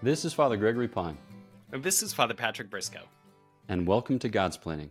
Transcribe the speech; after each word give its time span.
This 0.00 0.24
is 0.24 0.32
Father 0.32 0.56
Gregory 0.56 0.86
Pine. 0.86 1.18
And 1.72 1.82
this 1.82 2.04
is 2.04 2.12
Father 2.12 2.32
Patrick 2.32 2.70
Briscoe. 2.70 3.08
And 3.68 3.84
welcome 3.84 4.20
to 4.20 4.28
Godsplaining. 4.28 4.90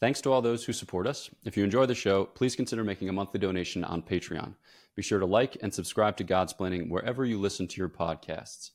Thanks 0.00 0.20
to 0.22 0.32
all 0.32 0.42
those 0.42 0.64
who 0.64 0.72
support 0.72 1.06
us. 1.06 1.30
If 1.44 1.56
you 1.56 1.62
enjoy 1.62 1.86
the 1.86 1.94
show, 1.94 2.24
please 2.24 2.56
consider 2.56 2.82
making 2.82 3.08
a 3.08 3.12
monthly 3.12 3.38
donation 3.38 3.84
on 3.84 4.02
Patreon. 4.02 4.54
Be 4.96 5.02
sure 5.02 5.20
to 5.20 5.24
like 5.26 5.56
and 5.62 5.72
subscribe 5.72 6.16
to 6.16 6.24
Godsplaining 6.24 6.90
wherever 6.90 7.24
you 7.24 7.38
listen 7.38 7.68
to 7.68 7.76
your 7.76 7.88
podcasts. 7.88 8.70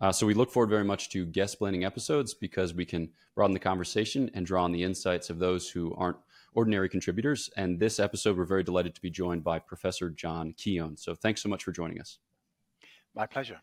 Uh, 0.00 0.12
so 0.12 0.24
we 0.24 0.34
look 0.34 0.52
forward 0.52 0.70
very 0.70 0.84
much 0.84 1.10
to 1.10 1.26
Guestsplaining 1.26 1.84
episodes 1.84 2.32
because 2.32 2.72
we 2.72 2.84
can 2.84 3.10
broaden 3.34 3.54
the 3.54 3.58
conversation 3.58 4.30
and 4.34 4.46
draw 4.46 4.62
on 4.62 4.70
the 4.70 4.84
insights 4.84 5.30
of 5.30 5.40
those 5.40 5.68
who 5.68 5.92
aren't 5.96 6.18
ordinary 6.54 6.88
contributors. 6.88 7.50
And 7.56 7.80
this 7.80 7.98
episode, 7.98 8.38
we're 8.38 8.44
very 8.44 8.62
delighted 8.62 8.94
to 8.94 9.02
be 9.02 9.10
joined 9.10 9.42
by 9.42 9.58
Professor 9.58 10.10
John 10.10 10.54
Keown. 10.56 10.96
So 10.96 11.16
thanks 11.16 11.42
so 11.42 11.48
much 11.48 11.64
for 11.64 11.72
joining 11.72 12.00
us. 12.00 12.18
My 13.16 13.26
pleasure. 13.26 13.60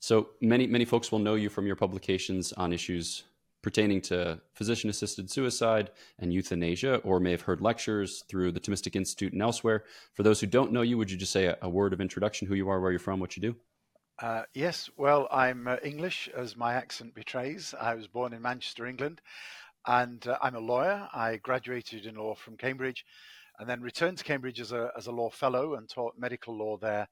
So 0.00 0.30
many 0.40 0.66
many 0.66 0.86
folks 0.86 1.12
will 1.12 1.18
know 1.18 1.34
you 1.34 1.50
from 1.50 1.66
your 1.66 1.76
publications 1.76 2.54
on 2.54 2.72
issues 2.72 3.24
pertaining 3.62 4.00
to 4.00 4.40
physician-assisted 4.54 5.30
suicide 5.30 5.90
and 6.18 6.32
euthanasia, 6.32 6.96
or 7.04 7.20
may 7.20 7.32
have 7.32 7.42
heard 7.42 7.60
lectures 7.60 8.24
through 8.26 8.50
the 8.52 8.60
Thomistic 8.60 8.96
Institute 8.96 9.34
and 9.34 9.42
elsewhere. 9.42 9.84
For 10.14 10.22
those 10.22 10.40
who 10.40 10.46
don't 10.46 10.72
know 10.72 10.80
you, 10.80 10.96
would 10.96 11.10
you 11.10 11.18
just 11.18 11.32
say 11.32 11.44
a, 11.44 11.58
a 11.60 11.68
word 11.68 11.92
of 11.92 12.00
introduction, 12.00 12.48
who 12.48 12.54
you 12.54 12.70
are, 12.70 12.80
where 12.80 12.90
you're 12.90 12.98
from, 12.98 13.20
what 13.20 13.36
you 13.36 13.42
do? 13.42 13.56
Uh, 14.18 14.44
yes, 14.54 14.88
well, 14.96 15.28
I'm 15.30 15.68
uh, 15.68 15.76
English, 15.84 16.30
as 16.34 16.56
my 16.56 16.72
accent 16.72 17.14
betrays. 17.14 17.74
I 17.78 17.94
was 17.94 18.06
born 18.06 18.32
in 18.32 18.40
Manchester, 18.40 18.86
England, 18.86 19.20
and 19.86 20.26
uh, 20.26 20.38
I'm 20.40 20.54
a 20.54 20.60
lawyer. 20.60 21.06
I 21.12 21.36
graduated 21.36 22.06
in 22.06 22.14
law 22.14 22.34
from 22.34 22.56
Cambridge, 22.56 23.04
and 23.58 23.68
then 23.68 23.82
returned 23.82 24.16
to 24.16 24.24
Cambridge 24.24 24.60
as 24.60 24.72
a 24.72 24.90
as 24.96 25.06
a 25.06 25.12
law 25.12 25.28
fellow 25.28 25.74
and 25.74 25.86
taught 25.86 26.18
medical 26.18 26.56
law 26.56 26.78
there 26.78 27.08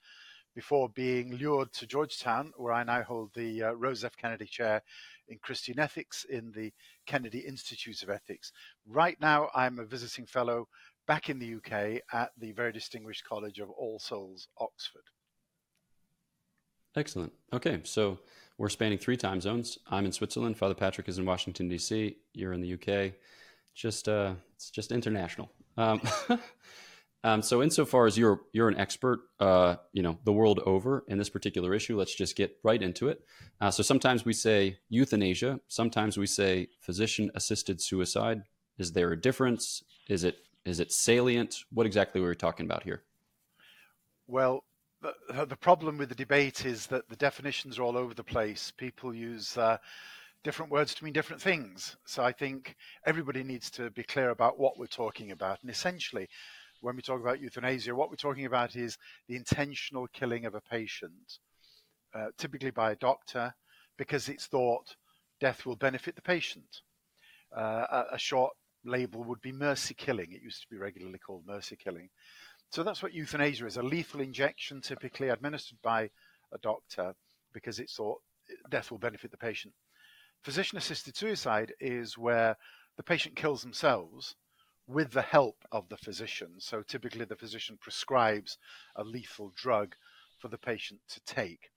before 0.59 0.89
being 0.89 1.37
lured 1.37 1.73
to 1.73 1.87
Georgetown, 1.87 2.53
where 2.56 2.73
I 2.73 2.83
now 2.83 3.01
hold 3.05 3.33
the 3.33 3.62
uh, 3.62 3.73
Rose 3.75 4.03
F. 4.03 4.17
Kennedy 4.17 4.47
Chair 4.47 4.83
in 5.28 5.39
Christian 5.39 5.78
Ethics 5.78 6.25
in 6.28 6.51
the 6.51 6.73
Kennedy 7.06 7.39
Institute 7.39 8.03
of 8.03 8.11
Ethics. 8.11 8.51
Right 8.84 9.17
now, 9.20 9.51
I'm 9.55 9.79
a 9.79 9.84
visiting 9.84 10.27
fellow 10.27 10.67
back 11.06 11.31
in 11.31 11.39
the 11.39 11.55
UK 11.55 12.03
at 12.12 12.33
the 12.36 12.51
very 12.51 12.73
distinguished 12.73 13.25
College 13.25 13.61
of 13.61 13.70
All 13.70 14.01
Souls, 14.01 14.48
Oxford. 14.59 15.05
Excellent. 16.97 17.33
Okay, 17.53 17.79
so 17.84 18.19
we're 18.59 18.69
spanning 18.69 18.98
three 18.98 19.17
time 19.17 19.41
zones. 19.41 19.79
I'm 19.89 20.06
in 20.06 20.12
Switzerland. 20.12 20.59
Father 20.59 20.75
Patrick 20.75 21.09
is 21.09 21.19
in 21.19 21.25
Washington 21.25 21.69
D.C. 21.69 22.17
You're 22.34 22.53
in 22.53 22.62
the 22.62 22.73
UK. 22.75 23.12
Just 23.77 24.09
uh, 24.09 24.34
it's 24.56 24.70
just 24.70 24.91
international. 24.91 25.53
Um, 25.77 26.01
Um, 27.24 27.42
so 27.42 27.62
insofar 27.62 28.06
as 28.06 28.16
you're 28.16 28.41
you're 28.52 28.69
an 28.69 28.78
expert, 28.78 29.20
uh, 29.41 29.77
you 29.92 30.02
know 30.02 30.19
the 30.24 30.33
world 30.33 30.61
over 30.64 31.05
in 31.08 31.19
this 31.19 31.28
particular 31.28 31.74
issue, 31.74 31.97
let's 31.97 32.14
just 32.14 32.36
get 32.36 32.56
right 32.62 32.80
into 32.80 33.08
it. 33.08 33.24
Uh, 33.61 33.70
so 33.70 33.83
sometimes 33.83 34.24
we 34.24 34.33
say 34.33 34.78
euthanasia, 34.88 35.61
sometimes 35.66 36.16
we 36.16 36.27
say 36.27 36.69
physician-assisted 36.80 37.80
suicide. 37.80 38.42
Is 38.78 38.92
there 38.92 39.11
a 39.11 39.20
difference? 39.20 39.83
Is 40.08 40.22
it 40.22 40.36
is 40.64 40.78
it 40.78 40.92
salient? 40.92 41.64
What 41.72 41.86
exactly 41.86 42.20
are 42.20 42.28
we 42.28 42.34
talking 42.36 42.66
about 42.66 42.84
here? 42.84 43.02
Well, 44.28 44.62
the, 45.00 45.46
the 45.46 45.56
problem 45.56 45.98
with 45.98 46.11
the 46.11 46.14
debate 46.14 46.66
is 46.66 46.86
that 46.86 47.08
the 47.08 47.16
definitions 47.16 47.78
are 47.78 47.83
all 47.83 47.96
over 47.96 48.14
the 48.14 48.24
place. 48.24 48.72
People 48.77 49.14
use 49.14 49.56
uh, 49.56 49.78
different 50.44 50.70
words 50.70 50.94
to 50.94 51.05
mean 51.05 51.12
different 51.12 51.42
things. 51.42 51.96
So 52.05 52.22
I 52.22 52.33
think 52.33 52.77
everybody 53.06 53.42
needs 53.42 53.70
to 53.72 53.91
be 53.91 54.02
clear 54.02 54.30
about 54.30 54.58
what 54.58 54.78
we're 54.78 54.86
talking 54.86 55.30
about. 55.33 55.58
And 55.62 55.70
essentially, 55.70 56.28
when 56.81 56.97
we 56.97 57.03
talk 57.03 57.21
about 57.21 57.41
euthanasia, 57.41 57.95
what 57.95 58.11
we're 58.11 58.17
talking 58.17 58.47
about 58.47 58.77
is 58.77 58.97
the 59.29 59.37
intentional 59.37 60.07
killing 60.09 60.45
of 60.45 60.55
a 60.55 60.61
patient, 60.61 61.39
uh, 62.15 62.27
typically 62.37 62.70
by 62.70 62.93
a 62.93 62.97
doctor, 62.97 63.55
because 63.97 64.29
it's 64.29 64.47
thought 64.47 64.95
death 65.41 65.67
will 65.67 65.77
benefit 65.77 66.14
the 66.14 66.23
patient. 66.23 66.83
Uh, 67.57 67.86
a, 67.91 68.05
a, 68.14 68.19
short 68.19 68.52
label 68.85 69.25
would 69.25 69.41
be 69.41 69.52
mercy 69.52 69.95
killing. 69.95 70.33
It 70.33 70.42
used 70.42 70.63
to 70.63 70.69
be 70.70 70.77
regularly 70.77 71.19
called 71.19 71.45
mercy 71.47 71.77
killing. 71.77 72.08
So 72.70 72.83
that's 72.83 73.02
what 73.02 73.14
euthanasia 73.14 73.67
is 73.67 73.79
a 73.79 73.83
lethal 73.83 74.20
injection, 74.20 74.81
typically 74.81 75.31
administered 75.31 75.79
by 75.83 76.11
a 76.52 76.58
doctor, 76.63 77.14
because 77.55 77.79
it's 77.79 77.95
thought 77.95 78.19
death 78.70 78.91
will 78.91 78.98
benefit 78.98 79.31
the 79.31 79.39
patient. 79.39 79.73
Physician 80.42 80.79
assisted 80.79 81.17
suicide 81.17 81.73
is 81.81 82.19
where 82.19 82.57
the 82.97 83.02
patient 83.02 83.36
kills 83.36 83.63
themselves 83.63 84.36
with 84.89 85.13
the 85.13 85.23
help 85.23 85.57
of 85.71 85.89
the 85.91 85.97
physician. 85.99 86.55
So 86.59 86.83
typically, 86.83 87.27
the 87.27 87.37
physician 87.37 87.79
prescribes 87.81 88.57
a 88.97 89.05
lethal 89.05 89.53
drug 89.55 89.95
for 90.39 90.49
the 90.49 90.59
patient 90.59 91.01
to 91.11 91.21
take. 91.21 91.71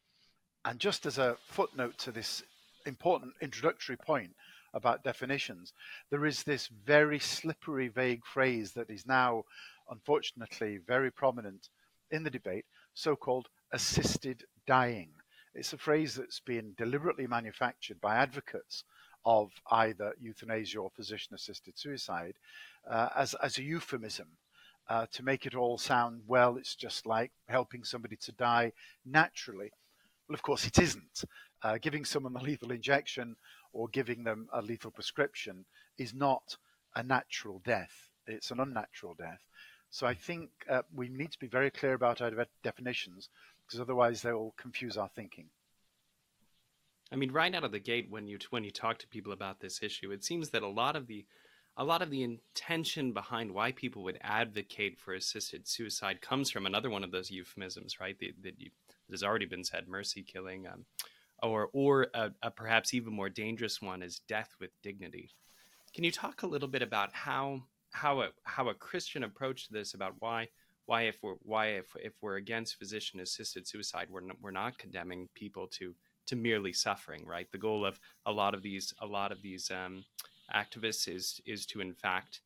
And 0.64 0.80
just 0.80 1.06
as 1.06 1.18
a 1.18 1.38
footnote 1.46 1.98
to 2.00 2.12
this 2.12 2.42
important 2.86 3.34
introductory 3.42 3.98
point 3.98 4.32
about 4.74 5.04
definitions, 5.04 5.74
there 6.10 6.26
is 6.26 6.44
this 6.44 6.70
very 6.86 7.20
slippery, 7.20 7.90
vague 7.90 8.26
phrase 8.26 8.72
that 8.74 8.90
is 8.90 9.06
now, 9.06 9.44
unfortunately, 9.90 10.80
very 10.88 11.12
prominent 11.12 11.68
in 12.12 12.24
the 12.24 12.30
debate 12.30 12.66
so 12.94 13.16
called 13.16 13.48
assisted 13.74 14.46
dying. 14.68 15.10
It's 15.54 15.74
a 15.74 15.78
phrase 15.78 16.16
that's 16.16 16.40
been 16.40 16.74
deliberately 16.78 17.28
manufactured 17.28 18.00
by 18.00 18.16
advocates 18.16 18.86
of 19.26 19.52
either 19.72 20.14
euthanasia 20.20 20.80
or 20.80 20.90
physician 20.90 21.34
assisted 21.34 21.78
suicide 21.78 22.36
uh, 22.90 23.09
as, 23.16 23.34
as 23.36 23.58
a 23.58 23.64
euphemism 23.64 24.28
uh, 24.90 25.06
to 25.12 25.24
make 25.24 25.46
it 25.46 25.56
all 25.56 25.78
sound 25.78 26.22
well, 26.28 26.58
it's 26.58 26.76
just 26.76 27.06
like 27.06 27.31
helping 27.48 27.84
somebody 27.84 28.16
to 28.18 28.31
die 28.34 28.72
naturally. 29.06 29.72
Well, 30.28 30.34
of 30.34 30.42
course, 30.42 30.66
it 30.66 30.80
isn't. 30.80 31.24
Uh, 31.64 31.78
giving 31.81 32.04
someone 32.04 32.36
a 32.36 32.42
lethal 32.42 32.72
injection 32.72 33.36
or 33.74 33.88
giving 33.90 34.24
them 34.24 34.50
a 34.54 34.62
lethal 34.62 34.92
prescription 34.92 35.66
is 35.98 36.14
not 36.14 36.58
a 36.96 37.04
natural 37.04 37.62
death, 37.64 38.10
it's 38.28 38.52
an 38.52 38.60
unnatural 38.60 39.14
death. 39.14 39.40
So 39.92 40.08
I 40.08 40.14
think 40.14 40.50
uh, 40.70 40.81
we 40.94 41.10
need 41.10 41.31
to 41.31 41.40
be 41.40 41.48
very 41.48 41.70
clear 41.70 41.94
about 41.94 42.22
our 42.22 42.31
definitions 42.64 43.30
because 43.66 43.80
otherwise 43.80 44.22
they 44.22 44.34
will 44.34 44.54
confuse 44.58 44.98
our 44.98 45.10
thinking. 45.10 45.50
I 47.12 47.18
mean, 47.18 47.32
right 47.32 47.54
out 47.54 47.66
of 47.66 47.72
the 47.72 47.80
gate, 47.80 48.08
when 48.10 48.28
you 48.28 48.38
when 48.52 48.64
you 48.64 48.72
talk 48.72 48.98
to 49.00 49.08
people 49.08 49.34
about 49.34 49.60
this 49.60 49.84
issue, 49.84 50.12
it 50.12 50.24
seems 50.24 50.50
that 50.52 50.64
a 50.64 50.68
lot 50.68 50.96
of 50.96 51.08
the 51.08 51.26
a 51.78 51.84
lot 51.84 52.02
of 52.02 52.10
the 52.10 52.24
intention 52.24 53.14
behind 53.14 53.52
why 53.52 53.72
people 53.72 54.04
would 54.04 54.20
advocate 54.22 55.00
for 55.00 55.14
assisted 55.14 55.68
suicide 55.68 56.22
comes 56.22 56.50
from 56.50 56.66
another 56.66 56.90
one 56.90 57.04
of 57.04 57.12
those 57.12 57.32
euphemisms, 57.32 58.00
right? 58.00 58.18
That, 58.20 58.34
that, 58.44 58.60
that 58.60 58.72
has 59.10 59.24
already 59.24 59.46
been 59.46 59.64
said, 59.64 59.88
mercy 59.88 60.22
killing, 60.22 60.68
um, 60.68 60.86
or 61.42 61.70
or 61.74 62.08
a, 62.14 62.32
a 62.42 62.52
perhaps 62.52 62.94
even 62.94 63.14
more 63.14 63.30
dangerous 63.30 63.82
one 63.82 64.04
is 64.04 64.20
death 64.28 64.56
with 64.60 64.72
dignity. 64.82 65.30
Can 65.94 66.04
you 66.04 66.12
talk 66.12 66.44
a 66.44 66.48
little 66.48 66.70
bit 66.70 66.82
about 66.82 67.14
how 67.14 67.64
how 67.92 68.22
a 68.22 68.30
how 68.44 68.70
a 68.70 68.74
Christian 68.74 69.24
approach 69.24 69.68
to 69.68 69.74
this 69.74 69.94
about 69.94 70.16
why 70.20 70.48
why 70.86 71.04
if 71.04 71.18
we're 71.22 71.36
why 71.42 71.68
if 71.68 71.88
if 72.02 72.14
we're 72.22 72.38
against 72.38 72.78
physician 72.78 73.20
assisted 73.20 73.68
suicide, 73.68 74.08
we're 74.10 74.22
not, 74.22 74.38
we're 74.42 74.52
not 74.52 74.78
condemning 74.78 75.28
people 75.34 75.68
to 75.68 75.94
to 76.28 76.36
merely 76.36 76.74
suffering, 76.74 77.26
right? 77.26 77.52
The 77.52 77.58
goal 77.58 77.86
of 77.86 78.00
a 78.26 78.32
lot 78.32 78.54
of 78.54 78.62
these 78.62 78.94
a 79.00 79.06
lot 79.06 79.32
of 79.32 79.42
these 79.42 79.72
um, 79.72 80.06
activists 80.54 81.08
is 81.08 81.42
is 81.46 81.66
to 81.68 81.82
in 81.82 81.94
fact 81.94 82.42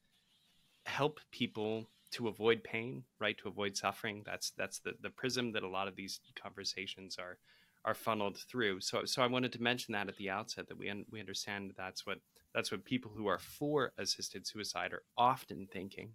help 0.85 1.19
people 1.31 1.87
to 2.11 2.27
avoid 2.27 2.63
pain, 2.63 3.03
right? 3.19 3.37
To 3.39 3.47
avoid 3.49 3.75
suffering. 3.75 4.23
That's 4.25 4.51
that's 4.51 4.79
the 4.79 4.93
the 5.01 5.09
prism 5.09 5.51
that 5.53 5.63
a 5.63 5.67
lot 5.67 5.87
of 5.87 5.95
these 5.95 6.19
conversations 6.41 7.17
are 7.17 7.37
are 7.83 7.93
funneled 7.93 8.37
through. 8.37 8.81
So 8.81 9.05
so 9.05 9.21
I 9.21 9.27
wanted 9.27 9.51
to 9.53 9.61
mention 9.61 9.93
that 9.93 10.07
at 10.07 10.17
the 10.17 10.29
outset 10.29 10.67
that 10.67 10.77
we 10.77 10.89
un- 10.89 11.05
we 11.11 11.19
understand 11.19 11.69
that 11.69 11.77
that's 11.77 12.05
what 12.05 12.19
that's 12.53 12.71
what 12.71 12.85
people 12.85 13.11
who 13.15 13.27
are 13.27 13.39
for 13.39 13.91
assisted 13.97 14.47
suicide 14.47 14.93
are 14.93 15.03
often 15.17 15.67
thinking. 15.71 16.11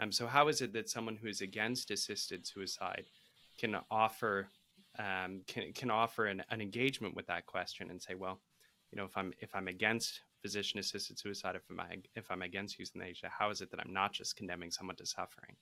Um, 0.00 0.12
so 0.12 0.26
how 0.26 0.48
is 0.48 0.60
it 0.60 0.72
that 0.74 0.88
someone 0.88 1.16
who 1.16 1.28
is 1.28 1.40
against 1.40 1.90
assisted 1.90 2.46
suicide 2.46 3.06
can 3.58 3.76
offer 3.90 4.48
um, 4.98 5.42
can 5.46 5.72
can 5.72 5.90
offer 5.90 6.26
an, 6.26 6.42
an 6.50 6.60
engagement 6.60 7.14
with 7.14 7.26
that 7.26 7.46
question 7.46 7.90
and 7.90 8.02
say, 8.02 8.14
well, 8.14 8.40
you 8.90 8.98
know, 8.98 9.04
if 9.04 9.16
I'm 9.16 9.32
if 9.40 9.54
I'm 9.54 9.68
against 9.68 10.20
physician 10.42 10.78
assisted 10.78 11.18
suicide, 11.18 11.56
if 11.56 11.62
I'm 11.70 12.02
if 12.14 12.30
I'm 12.30 12.42
against 12.42 12.78
euthanasia, 12.78 13.30
how 13.36 13.50
is 13.50 13.60
it 13.60 13.70
that 13.70 13.80
I'm 13.80 13.92
not 13.92 14.12
just 14.12 14.36
condemning 14.36 14.70
someone 14.70 14.96
to 14.96 15.06
suffering? 15.06 15.56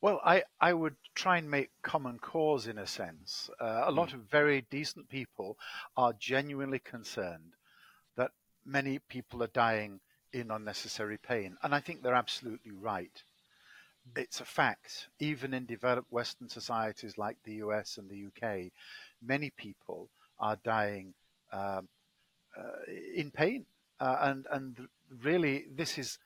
Well, 0.00 0.20
I, 0.22 0.42
I 0.60 0.74
would 0.74 0.96
try 1.14 1.38
and 1.38 1.50
make 1.50 1.70
common 1.82 2.18
cause 2.18 2.66
in 2.66 2.76
a 2.76 2.86
sense. 2.86 3.48
Uh, 3.58 3.84
a 3.86 3.90
lot 3.90 4.10
mm. 4.10 4.14
of 4.14 4.20
very 4.30 4.66
decent 4.70 5.08
people 5.08 5.56
are 5.96 6.12
genuinely 6.12 6.78
concerned 6.78 7.54
that 8.16 8.32
many 8.66 8.98
people 8.98 9.42
are 9.42 9.54
dying 9.54 10.00
in 10.34 10.50
unnecessary 10.50 11.16
pain. 11.16 11.56
And 11.62 11.74
I 11.74 11.80
think 11.80 12.02
they're 12.02 12.12
absolutely 12.12 12.72
right 12.72 13.22
it's 14.16 14.40
a 14.40 14.44
fact. 14.44 15.08
Even 15.18 15.54
in 15.54 15.66
developed 15.66 16.12
Western 16.12 16.48
societies 16.48 17.18
like 17.18 17.36
the 17.44 17.54
US 17.54 17.98
and 17.98 18.08
the 18.08 18.26
UK, 18.26 18.72
many 19.22 19.50
people 19.50 20.10
are 20.38 20.56
dying 20.64 21.14
um, 21.52 21.88
uh, 22.56 22.92
in 23.14 23.30
pain, 23.30 23.66
uh, 24.00 24.16
and 24.20 24.46
and 24.50 24.88
really 25.22 25.66
this 25.74 25.98
is 25.98 26.18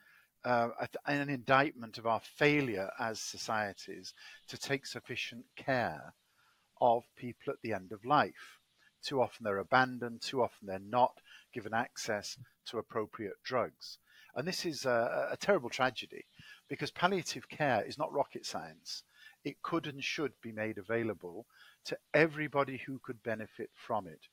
uh, 0.45 0.69
an 1.05 1.29
indictment 1.29 1.97
of 1.97 2.07
our 2.07 2.21
failure 2.21 2.89
as 2.99 3.19
societies 3.19 4.13
to 4.47 4.57
take 4.57 4.85
sufficient 4.85 5.45
care 5.55 6.13
of 6.81 7.03
people 7.15 7.51
at 7.51 7.61
the 7.61 7.73
end 7.73 7.91
of 7.91 8.05
life. 8.05 8.59
Too 9.03 9.21
often 9.21 9.43
they're 9.43 9.57
abandoned, 9.57 10.21
too 10.21 10.41
often 10.41 10.67
they're 10.67 10.79
not 10.79 11.13
given 11.53 11.73
access 11.73 12.37
to 12.67 12.77
appropriate 12.77 13.41
drugs. 13.43 13.97
And 14.35 14.47
this 14.47 14.65
is 14.65 14.85
a, 14.85 15.29
a 15.31 15.37
terrible 15.37 15.69
tragedy 15.69 16.25
because 16.69 16.91
palliative 16.91 17.49
care 17.49 17.83
is 17.83 17.97
not 17.97 18.13
rocket 18.13 18.45
science. 18.45 19.03
It 19.43 19.61
could 19.61 19.87
and 19.87 20.03
should 20.03 20.33
be 20.41 20.51
made 20.51 20.77
available 20.77 21.45
to 21.85 21.97
everybody 22.13 22.77
who 22.77 22.99
could 22.99 23.23
benefit 23.23 23.71
from 23.73 24.07
it. 24.07 24.27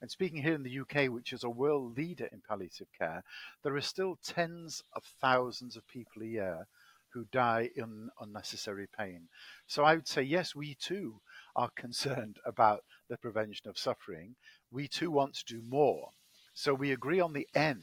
And 0.00 0.10
speaking 0.10 0.42
here 0.42 0.54
in 0.54 0.62
the 0.62 0.80
UK, 0.80 1.10
which 1.10 1.32
is 1.32 1.44
a 1.44 1.50
world 1.50 1.96
leader 1.96 2.28
in 2.32 2.42
palliative 2.46 2.88
care, 2.96 3.22
there 3.62 3.76
are 3.76 3.82
still 3.82 4.18
tens 4.22 4.82
of 4.94 5.04
thousands 5.20 5.76
of 5.76 5.86
people 5.88 6.22
a 6.22 6.26
year 6.26 6.66
who 7.12 7.26
die 7.32 7.70
in 7.76 8.08
unnecessary 8.20 8.86
pain. 8.96 9.28
So 9.66 9.84
I 9.84 9.94
would 9.94 10.08
say, 10.08 10.22
yes, 10.22 10.54
we 10.54 10.74
too 10.74 11.20
are 11.54 11.70
concerned 11.76 12.38
about 12.46 12.84
the 13.08 13.18
prevention 13.18 13.68
of 13.68 13.78
suffering. 13.78 14.36
We 14.70 14.88
too 14.88 15.10
want 15.10 15.34
to 15.34 15.44
do 15.44 15.62
more. 15.62 16.10
So 16.54 16.72
we 16.72 16.92
agree 16.92 17.20
on 17.20 17.32
the 17.32 17.48
end. 17.54 17.82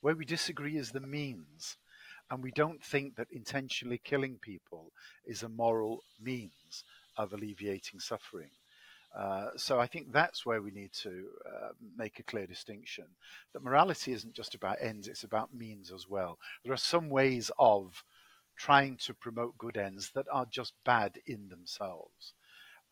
Where 0.00 0.16
we 0.16 0.24
disagree 0.24 0.76
is 0.78 0.92
the 0.92 1.00
means. 1.00 1.76
And 2.30 2.42
we 2.42 2.52
don't 2.52 2.82
think 2.82 3.16
that 3.16 3.26
intentionally 3.32 4.00
killing 4.02 4.38
people 4.40 4.92
is 5.26 5.42
a 5.42 5.48
moral 5.48 6.04
means 6.20 6.84
of 7.16 7.32
alleviating 7.32 7.98
suffering. 8.00 8.50
Uh, 9.16 9.48
so 9.56 9.80
I 9.80 9.88
think 9.88 10.12
that's 10.12 10.46
where 10.46 10.62
we 10.62 10.70
need 10.70 10.92
to 10.92 11.26
uh, 11.44 11.68
make 11.96 12.20
a 12.20 12.22
clear 12.22 12.46
distinction. 12.46 13.06
That 13.52 13.64
morality 13.64 14.12
isn't 14.12 14.34
just 14.34 14.54
about 14.54 14.76
ends; 14.80 15.08
it's 15.08 15.24
about 15.24 15.52
means 15.52 15.90
as 15.90 16.08
well. 16.08 16.38
There 16.62 16.72
are 16.72 16.76
some 16.76 17.08
ways 17.10 17.50
of 17.58 18.04
trying 18.56 18.96
to 18.98 19.14
promote 19.14 19.58
good 19.58 19.76
ends 19.76 20.12
that 20.14 20.26
are 20.30 20.46
just 20.46 20.74
bad 20.84 21.18
in 21.26 21.48
themselves, 21.48 22.34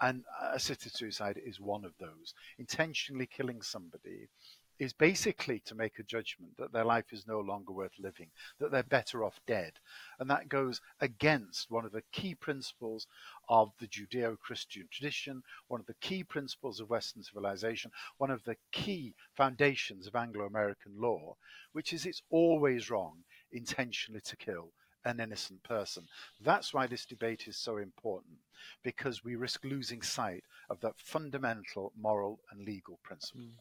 and 0.00 0.24
assisted 0.52 0.92
suicide 0.92 1.40
is 1.44 1.60
one 1.60 1.84
of 1.84 1.92
those. 2.00 2.34
Intentionally 2.58 3.26
killing 3.26 3.62
somebody 3.62 4.28
is 4.78 4.92
basically 4.92 5.60
to 5.60 5.74
make 5.74 5.98
a 5.98 6.04
judgment 6.04 6.56
that 6.56 6.72
their 6.72 6.84
life 6.84 7.12
is 7.12 7.26
no 7.26 7.40
longer 7.40 7.72
worth 7.72 7.98
living, 7.98 8.28
that 8.60 8.70
they're 8.70 8.82
better 8.82 9.24
off 9.24 9.40
dead. 9.46 9.72
And 10.20 10.30
that 10.30 10.48
goes 10.48 10.80
against 11.00 11.70
one 11.70 11.84
of 11.84 11.92
the 11.92 12.04
key 12.12 12.34
principles 12.34 13.06
of 13.48 13.72
the 13.80 13.86
Judeo 13.86 14.38
Christian 14.38 14.88
tradition, 14.90 15.42
one 15.68 15.80
of 15.80 15.86
the 15.86 15.94
key 15.94 16.22
principles 16.22 16.80
of 16.80 16.90
Western 16.90 17.22
civilization, 17.22 17.90
one 18.18 18.30
of 18.30 18.44
the 18.44 18.56
key 18.72 19.14
foundations 19.36 20.06
of 20.06 20.14
Anglo 20.14 20.44
American 20.44 20.92
law, 20.96 21.36
which 21.72 21.92
is 21.92 22.06
it's 22.06 22.22
always 22.30 22.90
wrong 22.90 23.24
intentionally 23.52 24.20
to 24.20 24.36
kill 24.36 24.72
an 25.04 25.20
innocent 25.20 25.62
person. 25.62 26.04
That's 26.40 26.74
why 26.74 26.86
this 26.86 27.06
debate 27.06 27.48
is 27.48 27.56
so 27.56 27.78
important, 27.78 28.38
because 28.82 29.24
we 29.24 29.36
risk 29.36 29.64
losing 29.64 30.02
sight 30.02 30.44
of 30.68 30.80
that 30.80 30.94
fundamental 30.98 31.92
moral 31.98 32.40
and 32.50 32.64
legal 32.64 32.98
principle. 33.02 33.42
Mm. 33.42 33.52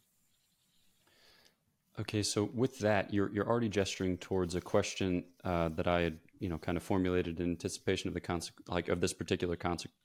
Okay, 1.99 2.21
so 2.21 2.49
with 2.53 2.77
that, 2.79 3.11
you're 3.11 3.31
you're 3.33 3.47
already 3.47 3.69
gesturing 3.69 4.17
towards 4.17 4.53
a 4.53 4.61
question 4.61 5.23
uh, 5.43 5.69
that 5.69 5.87
I 5.87 6.01
had, 6.01 6.19
you 6.39 6.47
know, 6.47 6.59
kind 6.59 6.77
of 6.77 6.83
formulated 6.83 7.39
in 7.39 7.49
anticipation 7.49 8.07
of 8.07 8.13
the 8.13 8.21
conse- 8.21 8.51
like 8.67 8.89
of 8.89 9.01
this 9.01 9.13
particular 9.13 9.57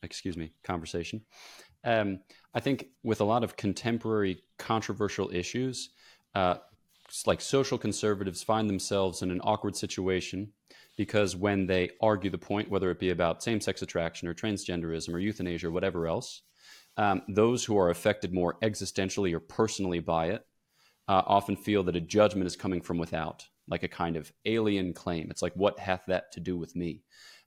excuse 0.02 0.36
me 0.36 0.52
conversation. 0.64 1.20
Um, 1.84 2.20
I 2.54 2.60
think 2.60 2.86
with 3.02 3.20
a 3.20 3.24
lot 3.24 3.44
of 3.44 3.56
contemporary 3.56 4.42
controversial 4.58 5.30
issues, 5.34 5.90
uh, 6.34 6.56
like 7.26 7.42
social 7.42 7.76
conservatives 7.76 8.42
find 8.42 8.70
themselves 8.70 9.20
in 9.20 9.30
an 9.30 9.40
awkward 9.42 9.76
situation 9.76 10.52
because 10.96 11.36
when 11.36 11.66
they 11.66 11.90
argue 12.00 12.30
the 12.30 12.38
point, 12.38 12.70
whether 12.70 12.90
it 12.90 13.00
be 13.00 13.10
about 13.10 13.42
same-sex 13.42 13.82
attraction 13.82 14.28
or 14.28 14.34
transgenderism 14.34 15.12
or 15.12 15.18
euthanasia 15.18 15.66
or 15.66 15.70
whatever 15.70 16.06
else, 16.06 16.42
um, 16.96 17.22
those 17.28 17.64
who 17.64 17.76
are 17.76 17.90
affected 17.90 18.32
more 18.32 18.56
existentially 18.62 19.34
or 19.34 19.40
personally 19.40 19.98
by 19.98 20.26
it 20.28 20.46
uh, 21.08 21.22
often 21.26 21.56
feel 21.56 21.82
that 21.84 21.96
a 21.96 22.00
judgment 22.00 22.46
is 22.46 22.56
coming 22.56 22.80
from 22.80 22.98
without, 22.98 23.46
like 23.68 23.82
a 23.82 23.88
kind 23.88 24.16
of 24.16 24.32
alien 24.44 24.92
claim. 24.92 25.30
It's 25.30 25.42
like, 25.42 25.54
what 25.54 25.78
hath 25.78 26.04
that 26.08 26.32
to 26.32 26.40
do 26.40 26.56
with 26.56 26.74
me? 26.76 27.02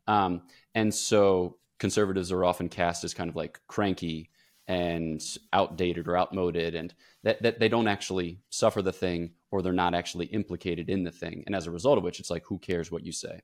Um, 0.07 0.41
and 0.73 0.93
so 0.93 1.57
conservatives 1.79 2.31
are 2.31 2.45
often 2.45 2.69
cast 2.69 3.03
as 3.03 3.13
kind 3.13 3.29
of 3.29 3.35
like 3.35 3.59
cranky 3.67 4.29
and 4.67 5.21
outdated 5.53 6.07
or 6.07 6.17
outmoded, 6.17 6.73
and 6.75 6.93
that, 7.23 7.41
that 7.43 7.59
they 7.59 7.69
don't 7.69 7.87
actually 7.87 8.39
suffer 8.49 8.81
the 8.81 8.91
thing 8.91 9.31
or 9.51 9.61
they're 9.61 9.73
not 9.73 9.93
actually 9.93 10.25
implicated 10.27 10.89
in 10.89 11.03
the 11.03 11.11
thing. 11.11 11.43
And 11.45 11.55
as 11.55 11.67
a 11.67 11.71
result 11.71 11.97
of 11.97 12.03
which, 12.03 12.19
it's 12.19 12.31
like, 12.31 12.43
who 12.45 12.57
cares 12.57 12.91
what 12.91 13.05
you 13.05 13.11
say? 13.11 13.41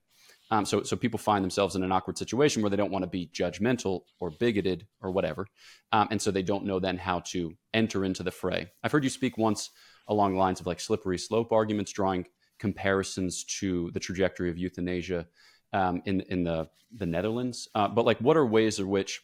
Um, 0.50 0.66
so, 0.66 0.84
so 0.84 0.96
people 0.96 1.20
find 1.20 1.44
themselves 1.44 1.76
in 1.76 1.84
an 1.84 1.92
awkward 1.92 2.18
situation 2.18 2.62
where 2.62 2.70
they 2.70 2.76
don't 2.76 2.92
want 2.92 3.04
to 3.04 3.10
be 3.10 3.30
judgmental 3.34 4.02
or 4.20 4.32
bigoted 4.32 4.86
or 5.02 5.12
whatever, 5.12 5.48
um, 5.92 6.08
and 6.12 6.22
so 6.22 6.32
they 6.32 6.44
don't 6.44 6.66
know 6.66 6.80
then 6.80 6.98
how 6.98 7.20
to 7.28 7.54
enter 7.74 8.04
into 8.04 8.24
the 8.24 8.32
fray. 8.32 8.70
I've 8.84 8.92
heard 8.92 9.04
you 9.04 9.10
speak 9.10 9.38
once 9.38 9.70
along 10.08 10.34
the 10.34 10.40
lines 10.40 10.60
of 10.60 10.68
like 10.68 10.80
slippery 10.80 11.18
slope 11.18 11.52
arguments, 11.52 11.92
drawing 11.92 12.26
comparisons 12.60 13.44
to 13.44 13.90
the 13.92 14.00
trajectory 14.00 14.50
of 14.50 14.58
euthanasia 14.58 15.28
um, 15.74 16.02
in 16.06 16.22
in 16.22 16.44
the 16.44 16.70
the 16.98 17.06
Netherlands. 17.06 17.70
Uh, 17.74 17.88
but 17.88 18.06
like, 18.06 18.20
what 18.20 18.38
are 18.38 18.46
ways 18.46 18.80
in 18.80 18.88
which 18.88 19.22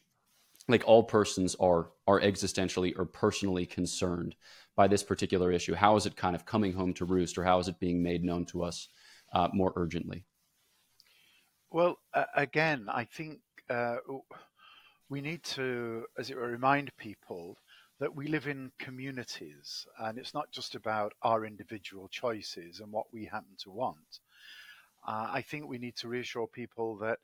like 0.68 0.84
all 0.86 1.04
persons 1.04 1.56
are 1.60 1.92
are 2.08 2.20
existentially 2.22 2.98
or 2.98 3.06
personally 3.06 3.66
concerned 3.66 4.36
by 4.76 4.88
this 4.88 5.04
particular 5.04 5.52
issue? 5.52 5.74
How 5.74 5.96
is 5.96 6.06
it 6.06 6.16
kind 6.16 6.36
of 6.36 6.46
coming 6.46 6.74
home 6.74 6.94
to 6.96 7.06
roost, 7.06 7.38
or 7.38 7.44
how 7.44 7.60
is 7.60 7.68
it 7.68 7.80
being 7.80 8.02
made 8.02 8.24
known 8.24 8.46
to 8.46 8.64
us 8.64 8.90
uh, 9.34 9.50
more 9.54 9.74
urgently? 9.76 10.26
Well, 11.70 12.00
uh, 12.14 12.26
again, 12.36 12.88
I 12.90 13.04
think 13.04 13.40
uh, 13.70 13.98
we 15.10 15.22
need 15.22 15.44
to, 15.44 16.06
as 16.18 16.30
it 16.30 16.38
were, 16.38 16.48
remind 16.48 16.96
people 16.98 17.58
that 18.00 18.16
we 18.16 18.28
live 18.28 18.48
in 18.48 18.72
communities 18.78 19.88
and 20.00 20.18
it's 20.18 20.34
not 20.34 20.52
just 20.52 20.76
about 20.76 21.14
our 21.24 21.46
individual 21.46 22.08
choices 22.08 22.80
and 22.80 22.92
what 22.92 23.12
we 23.12 23.26
happen 23.26 23.56
to 23.58 23.72
want. 23.72 24.20
Uh, 25.08 25.30
I 25.32 25.42
think 25.42 25.68
we 25.68 25.78
need 25.78 25.96
to 25.98 26.08
reassure 26.08 26.48
people 26.48 26.98
that 26.98 27.20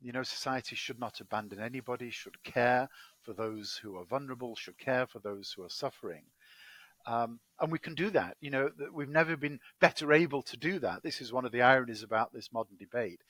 you 0.00 0.12
know 0.12 0.22
society 0.22 0.76
should 0.76 0.98
not 0.98 1.20
abandon 1.20 1.60
anybody, 1.60 2.10
should 2.10 2.42
care 2.42 2.88
for 3.22 3.32
those 3.32 3.78
who 3.82 3.96
are 3.96 4.04
vulnerable, 4.04 4.56
should 4.56 4.78
care 4.78 5.06
for 5.06 5.18
those 5.20 5.52
who 5.52 5.62
are 5.62 5.70
suffering. 5.70 6.24
Um, 7.06 7.38
and 7.60 7.70
we 7.70 7.78
can 7.78 7.94
do 7.94 8.10
that. 8.10 8.36
You 8.40 8.50
know, 8.50 8.70
we've 8.92 9.08
never 9.08 9.36
been 9.36 9.60
better 9.80 10.12
able 10.12 10.42
to 10.42 10.56
do 10.56 10.80
that. 10.80 11.02
This 11.02 11.20
is 11.20 11.32
one 11.32 11.44
of 11.44 11.52
the 11.52 11.62
ironies 11.62 12.02
about 12.02 12.32
this 12.32 12.52
modern 12.52 12.76
debate 12.78 13.20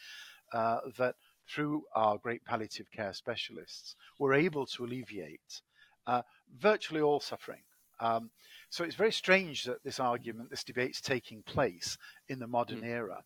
uh, 0.52 0.78
that 0.96 1.16
through 1.48 1.84
our 1.94 2.16
great 2.18 2.44
palliative 2.44 2.90
care 2.90 3.12
specialists, 3.12 3.94
we're 4.18 4.34
able 4.34 4.66
to 4.66 4.84
alleviate 4.84 5.60
uh, 6.06 6.22
virtually 6.58 7.00
all 7.00 7.20
suffering. 7.20 7.62
Um, 8.00 8.30
so 8.70 8.84
it's 8.84 8.94
very 8.94 9.12
strange 9.12 9.64
that 9.64 9.82
this 9.84 10.00
argument, 10.00 10.50
this 10.50 10.64
debate, 10.64 10.90
is 10.90 11.00
taking 11.00 11.42
place 11.42 11.96
in 12.28 12.38
the 12.38 12.46
modern 12.46 12.82
mm. 12.82 12.86
era. 12.86 13.24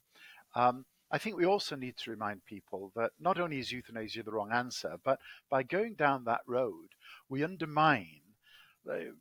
Um, 0.54 0.84
I 1.10 1.18
think 1.18 1.36
we 1.36 1.44
also 1.44 1.74
need 1.74 1.96
to 1.98 2.10
remind 2.10 2.44
people 2.44 2.92
that 2.94 3.10
not 3.18 3.40
only 3.40 3.58
is 3.58 3.72
euthanasia 3.72 4.22
the 4.22 4.30
wrong 4.30 4.52
answer, 4.52 4.96
but 5.04 5.18
by 5.48 5.64
going 5.64 5.94
down 5.94 6.24
that 6.24 6.42
road, 6.46 6.90
we 7.28 7.42
undermine 7.42 8.20
the 8.84 9.14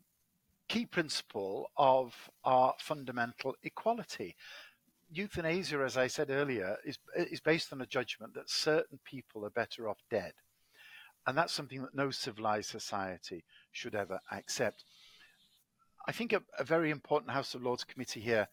key 0.68 0.86
principle 0.86 1.72
of 1.78 2.30
our 2.44 2.75
fundamental 2.80 3.56
equality. 3.63 4.36
Euthanasia, 5.12 5.80
as 5.84 5.98
I 5.98 6.06
said 6.06 6.30
earlier, 6.30 6.78
is, 6.86 7.00
is 7.16 7.39
based 7.39 7.74
on 7.74 7.82
a 7.82 7.88
judgment 7.88 8.36
that 8.36 8.51
certain 8.51 9.00
people 9.04 9.44
are 9.44 9.50
better 9.50 9.89
off 9.89 9.98
dead. 10.12 10.34
And 11.30 11.38
that's 11.38 11.54
something 11.54 11.84
that 11.84 11.94
no 11.94 12.10
civilized 12.10 12.72
society 12.72 13.44
should 13.72 13.94
ever 13.94 14.20
accept. 14.32 14.84
I 16.08 16.12
think 16.12 16.34
a, 16.34 16.42
a 16.58 16.64
very 16.64 16.90
important 16.90 17.30
House 17.30 17.54
of 17.54 17.62
Lords 17.62 17.84
committee 17.84 18.20
here 18.20 18.48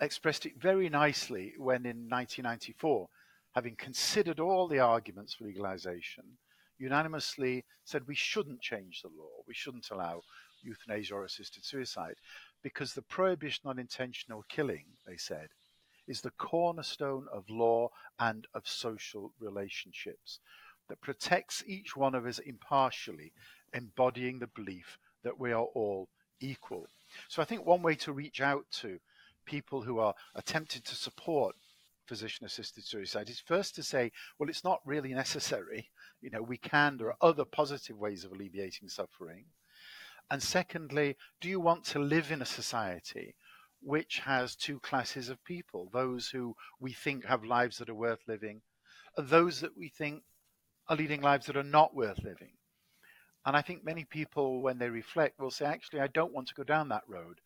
expressed 0.00 0.44
it 0.44 0.60
very 0.60 0.88
nicely 0.88 1.54
when 1.58 1.86
in 1.86 2.08
1994, 2.10 3.08
having 3.54 3.76
considered 3.76 4.40
all 4.40 4.66
the 4.66 4.80
arguments 4.80 5.34
for 5.34 5.44
legalization, 5.44 6.24
unanimously 6.76 7.64
said 7.84 8.08
we 8.08 8.16
shouldn't 8.16 8.60
change 8.60 9.02
the 9.02 9.08
law, 9.16 9.44
we 9.46 9.54
shouldn't 9.54 9.88
allow 9.92 10.22
euthanasia 10.60 11.14
or 11.14 11.24
assisted 11.24 11.64
suicide, 11.64 12.16
because 12.64 12.94
the 12.94 13.02
prohibition 13.02 13.68
on 13.68 13.78
intentional 13.78 14.44
killing, 14.48 14.86
they 15.06 15.16
said, 15.16 15.50
is 16.08 16.20
the 16.20 16.32
cornerstone 16.32 17.28
of 17.32 17.48
law 17.48 17.90
and 18.18 18.48
of 18.54 18.66
social 18.66 19.32
relationships 19.38 20.40
that 20.88 21.00
protects 21.00 21.62
each 21.66 21.96
one 21.96 22.14
of 22.14 22.26
us 22.26 22.38
impartially, 22.38 23.32
embodying 23.72 24.38
the 24.38 24.48
belief 24.48 24.98
that 25.24 25.38
we 25.38 25.52
are 25.52 25.66
all 25.74 26.08
equal. 26.40 26.86
So 27.28 27.40
I 27.42 27.44
think 27.44 27.64
one 27.64 27.82
way 27.82 27.94
to 27.96 28.12
reach 28.12 28.40
out 28.40 28.64
to 28.80 28.98
people 29.44 29.82
who 29.82 29.98
are 29.98 30.14
attempting 30.34 30.82
to 30.82 30.94
support 30.94 31.54
physician 32.06 32.44
assisted 32.44 32.84
suicide 32.84 33.30
is 33.30 33.40
first 33.40 33.74
to 33.76 33.82
say, 33.82 34.10
well, 34.38 34.48
it's 34.48 34.64
not 34.64 34.80
really 34.84 35.14
necessary. 35.14 35.90
You 36.20 36.30
know, 36.30 36.42
we 36.42 36.58
can, 36.58 36.96
there 36.96 37.08
are 37.08 37.16
other 37.20 37.44
positive 37.44 37.96
ways 37.96 38.24
of 38.24 38.32
alleviating 38.32 38.88
suffering. 38.88 39.44
And 40.30 40.42
secondly, 40.42 41.16
do 41.40 41.48
you 41.48 41.60
want 41.60 41.84
to 41.86 41.98
live 41.98 42.30
in 42.30 42.42
a 42.42 42.46
society 42.46 43.34
which 43.80 44.20
has 44.20 44.54
two 44.54 44.78
classes 44.80 45.28
of 45.28 45.44
people 45.44 45.88
those 45.92 46.28
who 46.28 46.54
we 46.78 46.92
think 46.92 47.24
have 47.24 47.44
lives 47.44 47.78
that 47.78 47.88
are 47.88 47.94
worth 47.94 48.20
living, 48.28 48.62
and 49.16 49.28
those 49.28 49.60
that 49.60 49.76
we 49.76 49.88
think 49.88 50.22
are 50.88 50.96
leading 50.96 51.20
lives 51.20 51.46
that 51.46 51.56
are 51.56 51.62
not 51.62 51.94
worth 51.94 52.22
living. 52.22 52.52
And 53.44 53.56
I 53.56 53.62
think 53.62 53.84
many 53.84 54.04
people, 54.04 54.60
when 54.62 54.78
they 54.78 54.88
reflect, 54.88 55.40
will 55.40 55.50
say, 55.50 55.64
actually, 55.64 56.00
I 56.00 56.06
don't 56.08 56.32
want 56.32 56.48
to 56.48 56.54
go 56.54 56.62
down 56.62 56.88
that 56.88 57.02
road. 57.08 57.40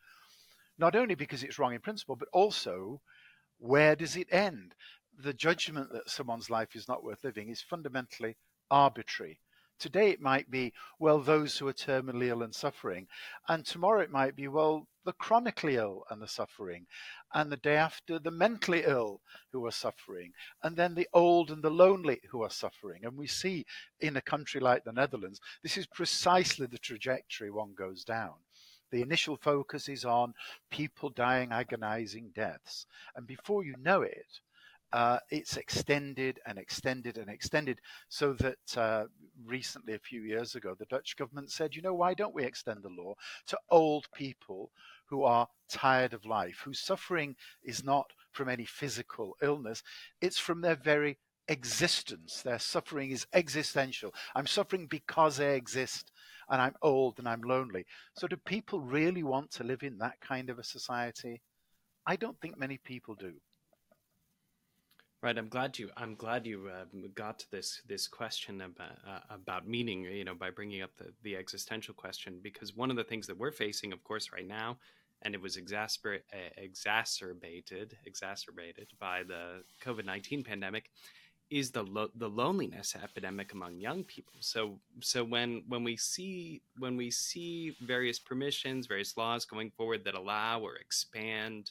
Not 0.79 0.95
only 0.95 1.15
because 1.15 1.43
it's 1.43 1.59
wrong 1.59 1.73
in 1.75 1.81
principle, 1.81 2.17
but 2.17 2.29
also 2.33 3.01
where 3.59 3.97
does 3.97 4.17
it 4.17 4.29
end? 4.31 4.75
The 5.19 5.33
judgment 5.33 5.93
that 5.93 6.11
someone's 6.11 6.51
life 6.51 6.77
is 6.77 6.89
not 6.89 7.03
worth 7.03 7.25
living 7.25 7.49
is 7.49 7.63
fundamentally 7.63 8.37
arbitrary. 8.71 9.41
Today 9.79 10.11
it 10.11 10.21
might 10.21 10.51
be, 10.51 10.73
well, 10.99 11.21
those 11.21 11.59
who 11.59 11.69
are 11.69 11.73
terminally 11.73 12.29
ill 12.29 12.43
and 12.43 12.55
suffering. 12.55 13.07
And 13.49 13.65
tomorrow 13.65 14.01
it 14.01 14.11
might 14.11 14.35
be, 14.35 14.49
well, 14.49 14.89
the 15.05 15.13
chronically 15.13 15.77
ill 15.77 16.05
and 16.11 16.21
the 16.21 16.29
suffering. 16.29 16.87
And 17.35 17.53
the 17.53 17.59
day 17.59 17.77
after, 17.77 18.19
the 18.19 18.31
mentally 18.31 18.85
ill 18.87 19.21
who 19.53 19.67
are 19.67 19.73
suffering. 19.73 20.33
And 20.63 20.77
then 20.77 20.95
the 20.95 21.09
old 21.13 21.51
and 21.51 21.63
the 21.63 21.71
lonely 21.71 22.21
who 22.31 22.43
are 22.43 22.51
suffering. 22.51 23.05
And 23.05 23.17
we 23.17 23.27
see 23.27 23.67
in 24.01 24.17
a 24.17 24.23
country 24.23 24.61
like 24.61 24.85
the 24.85 24.93
Netherlands, 24.93 25.41
this 25.63 25.77
is 25.77 25.87
precisely 25.87 26.67
the 26.67 26.79
trajectory 26.79 27.51
one 27.51 27.75
goes 27.77 28.03
down. 28.03 28.35
The 28.91 29.03
initial 29.03 29.37
focus 29.37 29.89
is 29.89 30.05
on 30.05 30.35
people 30.71 31.11
dying 31.11 31.53
agonizing 31.53 32.31
deaths. 32.35 32.87
And 33.15 33.27
before 33.27 33.65
you 33.65 33.75
know 33.79 34.03
it, 34.03 34.41
uh, 34.93 35.19
it's 35.31 35.57
extended 35.57 36.39
and 36.47 36.59
extended 36.59 37.19
and 37.19 37.29
extended 37.29 37.81
so 38.09 38.33
that 38.35 38.79
uh, 38.79 39.05
recently, 39.45 39.95
a 39.95 39.99
few 39.99 40.23
years 40.23 40.55
ago, 40.55 40.75
the 40.79 40.87
Dutch 40.87 41.17
government 41.17 41.51
said, 41.51 41.75
you 41.75 41.83
know, 41.83 41.95
why 41.95 42.15
don't 42.15 42.35
we 42.35 42.45
extend 42.45 42.83
the 42.83 42.89
law 42.89 43.15
to 43.47 43.59
old 43.71 44.07
people 44.15 44.71
who 45.07 45.23
are 45.23 45.49
tired 45.69 46.13
of 46.13 46.25
life, 46.25 46.61
whose 46.65 46.81
suffering 46.81 47.37
is 47.63 47.85
not 47.85 48.13
from 48.33 48.49
any 48.49 48.65
physical 48.65 49.37
illness, 49.43 49.83
it's 50.21 50.39
from 50.39 50.61
their 50.61 50.77
very 50.77 51.19
existence. 51.49 52.43
Their 52.43 52.59
suffering 52.59 53.11
is 53.11 53.27
existential. 53.33 54.15
I'm 54.35 54.47
suffering 54.47 54.87
because 54.87 55.41
I 55.41 55.51
exist 55.51 56.11
and 56.49 56.61
I'm 56.61 56.75
old 56.83 57.19
and 57.19 57.29
I'm 57.29 57.43
lonely. 57.43 57.87
So, 58.15 58.27
do 58.27 58.37
people 58.37 58.81
really 58.81 59.23
want 59.23 59.51
to 59.53 59.65
live 59.65 59.83
in 59.83 59.99
that 59.99 60.21
kind 60.21 60.51
of 60.51 60.59
a 60.59 60.65
society? 60.65 61.41
I 62.07 62.17
don't 62.17 62.41
think 62.41 62.59
many 62.59 62.79
people 62.79 63.15
do. 63.15 63.35
Right. 65.23 65.37
I'm 65.37 65.49
glad 65.49 65.79
you. 65.79 65.91
I'm 65.97 66.15
glad 66.15 66.47
you 66.47 66.69
uh, 66.69 66.85
got 67.15 67.39
to 67.41 67.51
this 67.51 67.81
this 67.89 68.07
question 68.07 68.61
about 68.61 68.99
uh, 69.07 69.21
about 69.31 69.67
meaning. 69.67 70.03
You 70.05 70.25
know, 70.25 70.35
by 70.35 70.51
bringing 70.51 70.83
up 70.83 70.91
the 70.97 71.13
the 71.23 71.37
existential 71.37 71.95
question, 71.95 72.39
because 72.43 72.77
one 72.77 72.91
of 72.91 72.97
the 72.97 73.05
things 73.05 73.27
that 73.27 73.39
we're 73.39 73.51
facing, 73.51 73.93
of 73.93 74.05
course, 74.05 74.31
right 74.33 74.47
now, 74.47 74.77
and 75.23 75.35
it 75.35 75.41
was 75.41 75.57
exacerbated 75.57 76.25
exacerbated 76.59 77.97
exacerbated 78.05 78.89
by 79.01 79.23
the 79.25 79.63
COVID 79.83 80.05
nineteen 80.05 80.45
pandemic, 80.45 80.91
is 81.51 81.71
the 81.71 81.83
lo- 81.85 82.11
the 82.17 82.29
loneliness 82.29 82.95
epidemic 83.03 83.53
among 83.53 83.81
young 83.81 84.05
people. 84.05 84.35
So 84.41 84.81
so 85.01 85.25
when 85.25 85.63
when 85.67 85.83
we 85.83 85.97
see 85.97 86.63
when 86.79 86.97
we 86.97 87.11
see 87.11 87.75
various 87.81 88.19
permissions, 88.19 88.87
various 88.87 89.17
laws 89.17 89.47
going 89.47 89.71
forward 89.71 90.05
that 90.05 90.15
allow 90.15 90.61
or 90.61 90.77
expand 90.77 91.71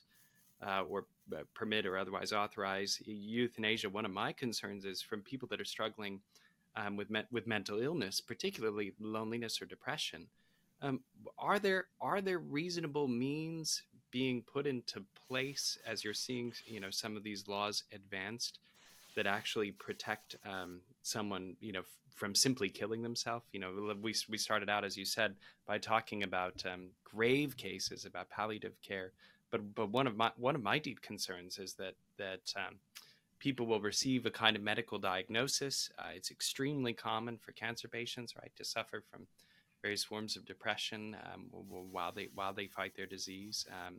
uh, 0.65 0.83
or 0.89 1.05
permit 1.53 1.85
or 1.85 1.97
otherwise 1.97 2.31
authorize 2.31 3.01
euthanasia, 3.05 3.89
one 3.89 4.05
of 4.05 4.11
my 4.11 4.31
concerns 4.31 4.85
is 4.85 5.01
from 5.01 5.21
people 5.21 5.47
that 5.49 5.61
are 5.61 5.65
struggling 5.65 6.21
um, 6.75 6.95
with 6.95 7.09
me- 7.09 7.23
with 7.31 7.47
mental 7.47 7.79
illness, 7.79 8.21
particularly 8.21 8.93
loneliness 8.99 9.61
or 9.61 9.65
depression. 9.65 10.27
Um, 10.81 11.01
are 11.37 11.59
there 11.59 11.87
are 12.01 12.21
there 12.21 12.39
reasonable 12.39 13.07
means 13.07 13.81
being 14.11 14.43
put 14.43 14.67
into 14.67 15.03
place 15.27 15.77
as 15.85 16.03
you're 16.03 16.13
seeing, 16.13 16.53
you 16.65 16.79
know, 16.79 16.89
some 16.89 17.17
of 17.17 17.23
these 17.23 17.47
laws 17.47 17.83
advanced 17.91 18.59
that 19.15 19.25
actually 19.25 19.71
protect 19.71 20.35
um, 20.45 20.81
someone, 21.01 21.55
you 21.61 21.71
know, 21.71 21.79
f- 21.79 21.85
from 22.13 22.35
simply 22.35 22.69
killing 22.69 23.01
themselves? 23.01 23.45
You 23.53 23.61
know, 23.61 23.95
we 24.01 24.13
we 24.29 24.37
started 24.37 24.69
out 24.69 24.83
as 24.83 24.97
you 24.97 25.05
said 25.05 25.35
by 25.65 25.77
talking 25.77 26.23
about 26.23 26.63
um, 26.65 26.89
grave 27.03 27.55
cases 27.57 28.05
about 28.05 28.29
palliative 28.29 28.79
care 28.81 29.13
but 29.51 29.75
but 29.75 29.89
one 29.89 30.07
of 30.07 30.15
my 30.15 30.31
one 30.37 30.55
of 30.55 30.63
my 30.63 30.79
deep 30.79 31.01
concerns 31.01 31.57
is 31.59 31.73
that 31.73 31.95
that 32.17 32.53
um, 32.55 32.75
people 33.39 33.65
will 33.65 33.81
receive 33.81 34.25
a 34.25 34.31
kind 34.31 34.55
of 34.55 34.61
medical 34.61 34.97
diagnosis. 34.97 35.89
Uh, 35.99 36.09
it's 36.15 36.31
extremely 36.31 36.93
common 36.93 37.37
for 37.37 37.51
cancer 37.51 37.87
patients, 37.87 38.35
right, 38.35 38.51
to 38.55 38.63
suffer 38.63 39.03
from 39.11 39.27
various 39.81 40.03
forms 40.03 40.35
of 40.35 40.45
depression 40.45 41.15
um, 41.31 41.45
while 41.91 42.11
they 42.11 42.29
while 42.33 42.53
they 42.53 42.67
fight 42.67 42.95
their 42.95 43.05
disease. 43.05 43.65
Um, 43.69 43.97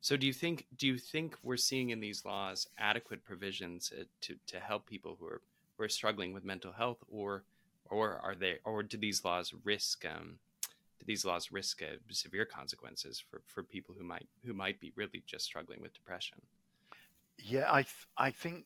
so, 0.00 0.16
do 0.16 0.26
you 0.26 0.32
think 0.32 0.66
do 0.76 0.86
you 0.86 0.98
think 0.98 1.36
we're 1.42 1.56
seeing 1.56 1.90
in 1.90 2.00
these 2.00 2.24
laws 2.24 2.68
adequate 2.78 3.24
provisions 3.24 3.92
uh, 3.98 4.04
to 4.22 4.36
to 4.46 4.60
help 4.60 4.86
people 4.86 5.16
who 5.18 5.26
are 5.26 5.40
who 5.76 5.84
are 5.84 5.88
struggling 5.88 6.32
with 6.32 6.44
mental 6.44 6.72
health, 6.72 6.98
or 7.10 7.42
or 7.86 8.20
are 8.22 8.34
they 8.34 8.58
or 8.64 8.82
do 8.82 8.96
these 8.96 9.24
laws 9.24 9.52
risk 9.64 10.04
um, 10.04 10.38
these 11.06 11.24
laws 11.24 11.52
risk 11.52 11.82
severe 12.10 12.44
consequences 12.44 13.22
for, 13.30 13.42
for 13.46 13.62
people 13.62 13.94
who 13.98 14.04
might 14.04 14.26
who 14.44 14.54
might 14.54 14.80
be 14.80 14.92
really 14.96 15.22
just 15.26 15.44
struggling 15.44 15.80
with 15.80 15.94
depression. 15.94 16.38
Yeah, 17.38 17.68
I 17.70 17.82
th- 17.82 18.08
I 18.16 18.30
think 18.30 18.64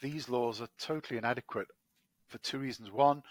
these 0.00 0.28
laws 0.28 0.60
are 0.60 0.68
totally 0.78 1.18
inadequate 1.18 1.68
for 2.28 2.38
two 2.38 2.58
reasons. 2.58 2.90
One, 2.90 3.22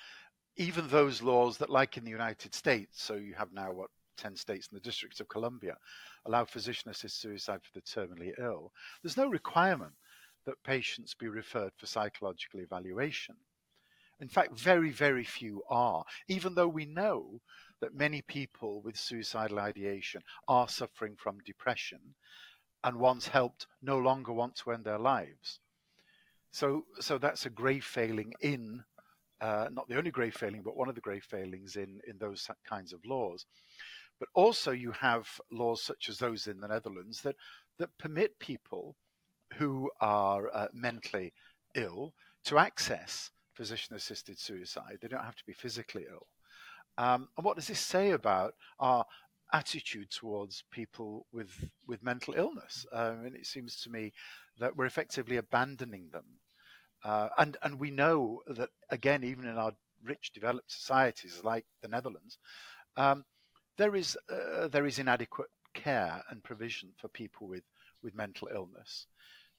even 0.58 0.88
those 0.88 1.22
laws 1.22 1.58
that, 1.58 1.70
like 1.70 1.98
in 1.98 2.04
the 2.04 2.12
United 2.12 2.54
States, 2.54 3.02
so 3.02 3.16
you 3.16 3.34
have 3.34 3.52
now 3.54 3.72
what 3.72 3.90
10 4.18 4.36
states 4.36 4.68
and 4.68 4.76
the 4.76 4.84
District 4.84 5.20
of 5.20 5.30
Columbia 5.30 5.78
allow 6.26 6.44
physician 6.46 6.92
assisted 6.92 7.22
suicide 7.22 7.62
for 7.64 7.72
the 7.74 7.82
terminally 7.82 8.34
ill. 8.38 8.72
There's 9.02 9.18
no 9.18 9.28
requirement 9.28 9.94
that 10.46 10.62
patients 10.64 11.14
be 11.14 11.30
referred 11.30 11.72
for 11.78 11.86
psychological 11.86 12.60
evaluation. 12.60 13.36
In 14.20 14.28
fact, 14.28 14.60
very, 14.60 14.92
very 14.92 15.24
few 15.24 15.64
are, 15.70 16.04
even 16.28 16.56
though 16.56 16.68
we 16.68 16.86
know 16.86 17.42
that 17.80 17.96
many 17.96 18.22
people 18.22 18.82
with 18.82 18.98
suicidal 18.98 19.60
ideation 19.60 20.22
are 20.48 20.68
suffering 20.68 21.16
from 21.16 21.40
depression 21.46 22.16
and 22.84 22.98
once 22.98 23.28
helped 23.28 23.68
no 23.82 23.98
longer 23.98 24.34
want 24.34 24.56
to 24.58 24.72
end 24.72 24.84
their 24.84 25.00
lives. 25.00 25.60
So, 26.52 26.86
so 27.00 27.18
that's 27.18 27.46
a 27.46 27.50
grave 27.50 27.86
failing 27.86 28.34
in, 28.42 28.84
uh, 29.40 29.68
not 29.72 29.88
the 29.88 29.98
only 29.98 30.12
grave 30.12 30.36
failing, 30.36 30.64
but 30.64 30.76
one 30.76 30.90
of 30.90 30.96
the 30.96 31.02
grave 31.02 31.24
failings 31.24 31.76
in, 31.76 32.02
in 32.08 32.18
those 32.18 32.50
kinds 32.68 32.92
of 32.92 33.06
laws. 33.06 33.46
But 34.20 34.30
also, 34.34 34.72
you 34.72 34.92
have 34.92 35.30
laws 35.50 35.82
such 35.82 36.10
as 36.10 36.18
those 36.18 36.48
in 36.48 36.60
the 36.60 36.68
Netherlands 36.68 37.22
that, 37.22 37.36
that 37.78 37.98
permit 37.98 38.38
people 38.40 38.98
who 39.54 39.90
are 40.02 40.54
uh, 40.54 40.68
mentally 40.74 41.32
ill 41.76 42.14
to 42.46 42.58
access 42.58 43.32
physician 43.60 43.94
assisted 43.94 44.40
suicide. 44.40 45.00
They 45.02 45.10
don't 45.10 45.30
have 45.32 45.36
to 45.36 45.46
be 45.46 45.52
physically 45.52 46.06
ill. 46.10 46.28
Um, 46.98 47.28
and 47.36 47.46
what 47.46 47.58
does 47.58 47.68
this 47.68 47.82
say 47.82 48.12
about 48.12 48.54
our 48.80 49.06
attitude 49.52 50.10
towards 50.12 50.64
people 50.72 51.26
with 51.34 51.52
with 51.86 52.02
mental 52.02 52.36
illness? 52.38 52.86
Um, 52.94 53.26
and 53.26 53.36
it 53.36 53.46
seems 53.46 53.82
to 53.82 53.90
me 53.90 54.14
that 54.60 54.78
we're 54.78 54.86
effectively 54.86 55.36
abandoning 55.36 56.08
them. 56.14 56.24
Uh, 57.04 57.28
and 57.38 57.58
and 57.64 57.78
we 57.78 57.92
know 57.92 58.42
that 58.48 58.70
again, 58.90 59.26
even 59.26 59.46
in 59.46 59.58
our 59.58 59.74
rich 60.06 60.32
developed 60.34 60.72
societies 60.72 61.42
like 61.44 61.66
the 61.82 61.90
Netherlands, 61.90 62.38
um, 62.96 63.26
there 63.78 63.94
is 63.94 64.18
uh, 64.32 64.70
there 64.70 64.86
is 64.86 65.00
inadequate 65.00 65.50
care 65.74 66.24
and 66.30 66.44
provision 66.44 66.90
for 66.98 67.10
people 67.10 67.46
with 67.50 67.66
with 68.04 68.16
mental 68.16 68.48
illness. 68.54 69.08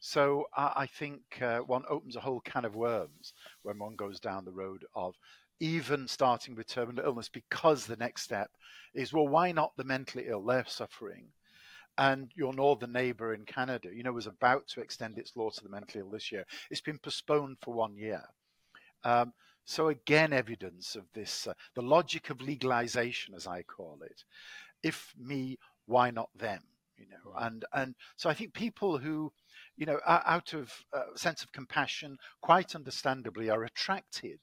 So 0.00 0.46
I, 0.56 0.72
I 0.76 0.86
think 0.86 1.20
uh, 1.42 1.58
one 1.58 1.84
opens 1.88 2.16
a 2.16 2.20
whole 2.20 2.40
can 2.40 2.64
of 2.64 2.74
worms 2.74 3.34
when 3.62 3.78
one 3.78 3.96
goes 3.96 4.18
down 4.18 4.44
the 4.44 4.52
road 4.52 4.84
of 4.94 5.14
even 5.60 6.08
starting 6.08 6.54
with 6.54 6.66
terminal 6.66 7.04
illness 7.04 7.28
because 7.28 7.84
the 7.84 7.96
next 7.96 8.22
step 8.22 8.50
is 8.94 9.12
well 9.12 9.28
why 9.28 9.52
not 9.52 9.76
the 9.76 9.84
mentally 9.84 10.24
ill? 10.26 10.42
They're 10.42 10.64
suffering. 10.66 11.26
And 11.98 12.32
your 12.34 12.54
northern 12.54 12.92
neighbor 12.92 13.34
in 13.34 13.44
canada 13.44 13.90
you 13.92 14.02
know 14.02 14.12
was 14.12 14.26
about 14.26 14.66
to 14.68 14.80
extend 14.80 15.18
its 15.18 15.36
law 15.36 15.50
to 15.50 15.62
the 15.62 15.68
mentally 15.68 16.00
ill 16.00 16.10
this 16.10 16.32
year. 16.32 16.46
It's 16.70 16.80
been 16.80 16.98
postponed 16.98 17.58
for 17.60 17.74
one 17.74 17.96
year. 17.96 18.24
Um, 19.04 19.34
so 19.66 19.88
again 19.88 20.32
evidence 20.32 20.96
of 20.96 21.04
this 21.12 21.46
uh, 21.46 21.54
the 21.74 21.82
logic 21.82 22.30
of 22.30 22.40
legalization 22.40 23.34
as 23.34 23.46
i 23.46 23.62
call 23.62 23.98
it. 24.02 24.24
If 24.82 25.14
me 25.18 25.58
why 25.86 26.10
not 26.10 26.30
them? 26.36 26.62
You 26.96 27.06
know 27.08 27.34
and 27.38 27.64
and 27.72 27.94
so 28.16 28.28
i 28.30 28.34
think 28.34 28.52
people 28.54 28.98
who 28.98 29.32
you 29.80 29.86
know 29.86 29.98
out 30.06 30.52
of 30.52 30.70
a 30.94 30.98
uh, 30.98 31.02
sense 31.16 31.42
of 31.42 31.50
compassion 31.52 32.18
quite 32.42 32.76
understandably 32.76 33.48
are 33.48 33.64
attracted 33.64 34.40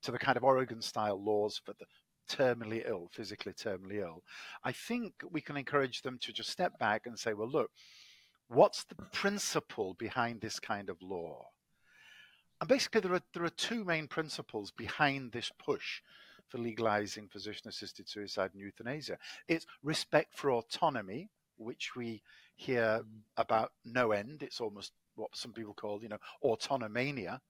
to 0.00 0.12
the 0.12 0.18
kind 0.18 0.36
of 0.36 0.44
Oregon 0.44 0.80
style 0.80 1.22
laws 1.22 1.60
for 1.62 1.74
the 1.78 1.86
terminally 2.30 2.88
ill, 2.88 3.08
physically 3.12 3.52
terminally 3.52 4.00
ill, 4.00 4.22
I 4.64 4.72
think 4.72 5.14
we 5.30 5.40
can 5.40 5.56
encourage 5.56 6.02
them 6.02 6.18
to 6.22 6.32
just 6.32 6.50
step 6.50 6.78
back 6.78 7.06
and 7.06 7.18
say, 7.18 7.34
well, 7.34 7.48
look, 7.48 7.70
what's 8.48 8.84
the 8.84 8.96
principle 9.12 9.94
behind 9.94 10.40
this 10.40 10.60
kind 10.60 10.88
of 10.88 11.02
law? 11.02 11.46
And 12.60 12.68
basically, 12.68 13.00
there 13.02 13.14
are, 13.14 13.22
there 13.34 13.44
are 13.44 13.50
two 13.50 13.84
main 13.84 14.06
principles 14.08 14.70
behind 14.70 15.32
this 15.32 15.50
push 15.58 16.00
for 16.48 16.58
legalizing 16.58 17.28
physician 17.28 17.68
assisted 17.68 18.08
suicide 18.08 18.50
and 18.52 18.62
euthanasia 18.62 19.18
it's 19.48 19.66
respect 19.82 20.32
for 20.38 20.52
autonomy, 20.52 21.28
which 21.56 21.96
we 21.96 22.22
hear 22.56 23.02
about 23.36 23.72
no 23.84 24.12
end. 24.12 24.42
It's 24.42 24.60
almost 24.60 24.92
what 25.14 25.36
some 25.36 25.52
people 25.52 25.74
call, 25.74 26.02
you 26.02 26.08
know, 26.08 26.18
autonomania. 26.44 27.40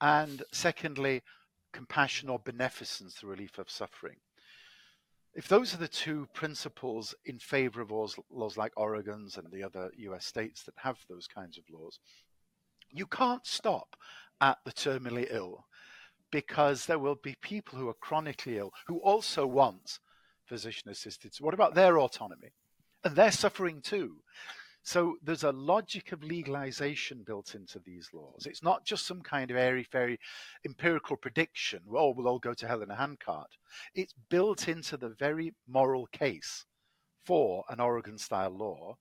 And 0.00 0.42
secondly, 0.52 1.22
compassion 1.72 2.28
or 2.28 2.38
beneficence, 2.38 3.20
the 3.20 3.26
relief 3.26 3.58
of 3.58 3.70
suffering. 3.70 4.16
if 5.34 5.48
those 5.48 5.74
are 5.74 5.78
the 5.78 5.88
two 5.88 6.28
principles 6.32 7.14
in 7.24 7.38
favor 7.38 7.80
of 7.80 7.90
laws, 7.90 8.56
like 8.56 8.72
Oregon's 8.76 9.36
and 9.36 9.50
the 9.50 9.64
other 9.64 9.90
US 9.96 10.24
states 10.24 10.62
that 10.62 10.74
have 10.76 10.96
those 11.08 11.26
kinds 11.26 11.58
of 11.58 11.64
laws, 11.70 11.98
you 12.90 13.06
can't 13.06 13.44
stop 13.44 13.96
at 14.40 14.58
the 14.64 14.72
terminally 14.72 15.26
ill 15.30 15.66
because 16.30 16.86
there 16.86 16.98
will 16.98 17.16
be 17.16 17.36
people 17.40 17.78
who 17.78 17.88
are 17.88 17.94
chronically 17.94 18.58
ill 18.58 18.72
who 18.86 18.98
also 18.98 19.46
want 19.46 19.98
physician 20.44 20.90
assisted. 20.90 21.32
What 21.40 21.54
about 21.54 21.74
their 21.74 21.98
autonomy? 21.98 22.52
And 23.04 23.14
they're 23.14 23.30
suffering 23.30 23.80
too. 23.82 24.16
So 24.82 25.16
there's 25.22 25.44
a 25.44 25.52
logic 25.52 26.12
of 26.12 26.22
legalization 26.22 27.22
built 27.22 27.54
into 27.54 27.78
these 27.78 28.10
laws. 28.12 28.46
It's 28.46 28.62
not 28.62 28.84
just 28.84 29.06
some 29.06 29.22
kind 29.22 29.50
of 29.50 29.56
airy 29.56 29.82
fairy 29.82 30.20
empirical 30.64 31.16
prediction, 31.16 31.80
oh, 31.90 32.10
we'll 32.10 32.28
all 32.28 32.38
go 32.38 32.52
to 32.52 32.68
hell 32.68 32.82
in 32.82 32.90
a 32.90 32.96
handcart. 32.96 33.56
It's 33.94 34.14
built 34.28 34.68
into 34.68 34.98
the 34.98 35.08
very 35.08 35.54
moral 35.66 36.06
case 36.06 36.66
for 37.24 37.64
an 37.70 37.80
Oregon 37.80 38.18
style 38.18 38.50
law. 38.50 38.98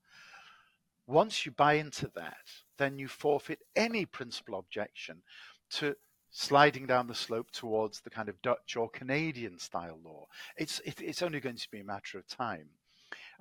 Once 1.06 1.46
you 1.46 1.52
buy 1.52 1.74
into 1.74 2.10
that, 2.16 2.48
then 2.78 2.98
you 2.98 3.10
forfeit 3.10 3.60
any 3.76 4.06
principal 4.06 4.58
objection 4.58 5.22
to 5.70 5.98
sliding 6.32 6.88
down 6.88 7.08
the 7.08 7.14
slope 7.14 7.52
towards 7.52 8.00
the 8.00 8.10
kind 8.10 8.30
of 8.30 8.42
Dutch 8.42 8.78
or 8.78 8.90
Canadian 8.90 9.60
style 9.60 10.00
law. 10.02 10.28
It's, 10.56 10.80
it, 10.86 11.02
it's 11.02 11.22
only 11.22 11.42
going 11.42 11.58
to 11.58 11.72
be 11.72 11.82
a 11.82 11.84
matter 11.84 12.18
of 12.18 12.28
time. 12.28 12.70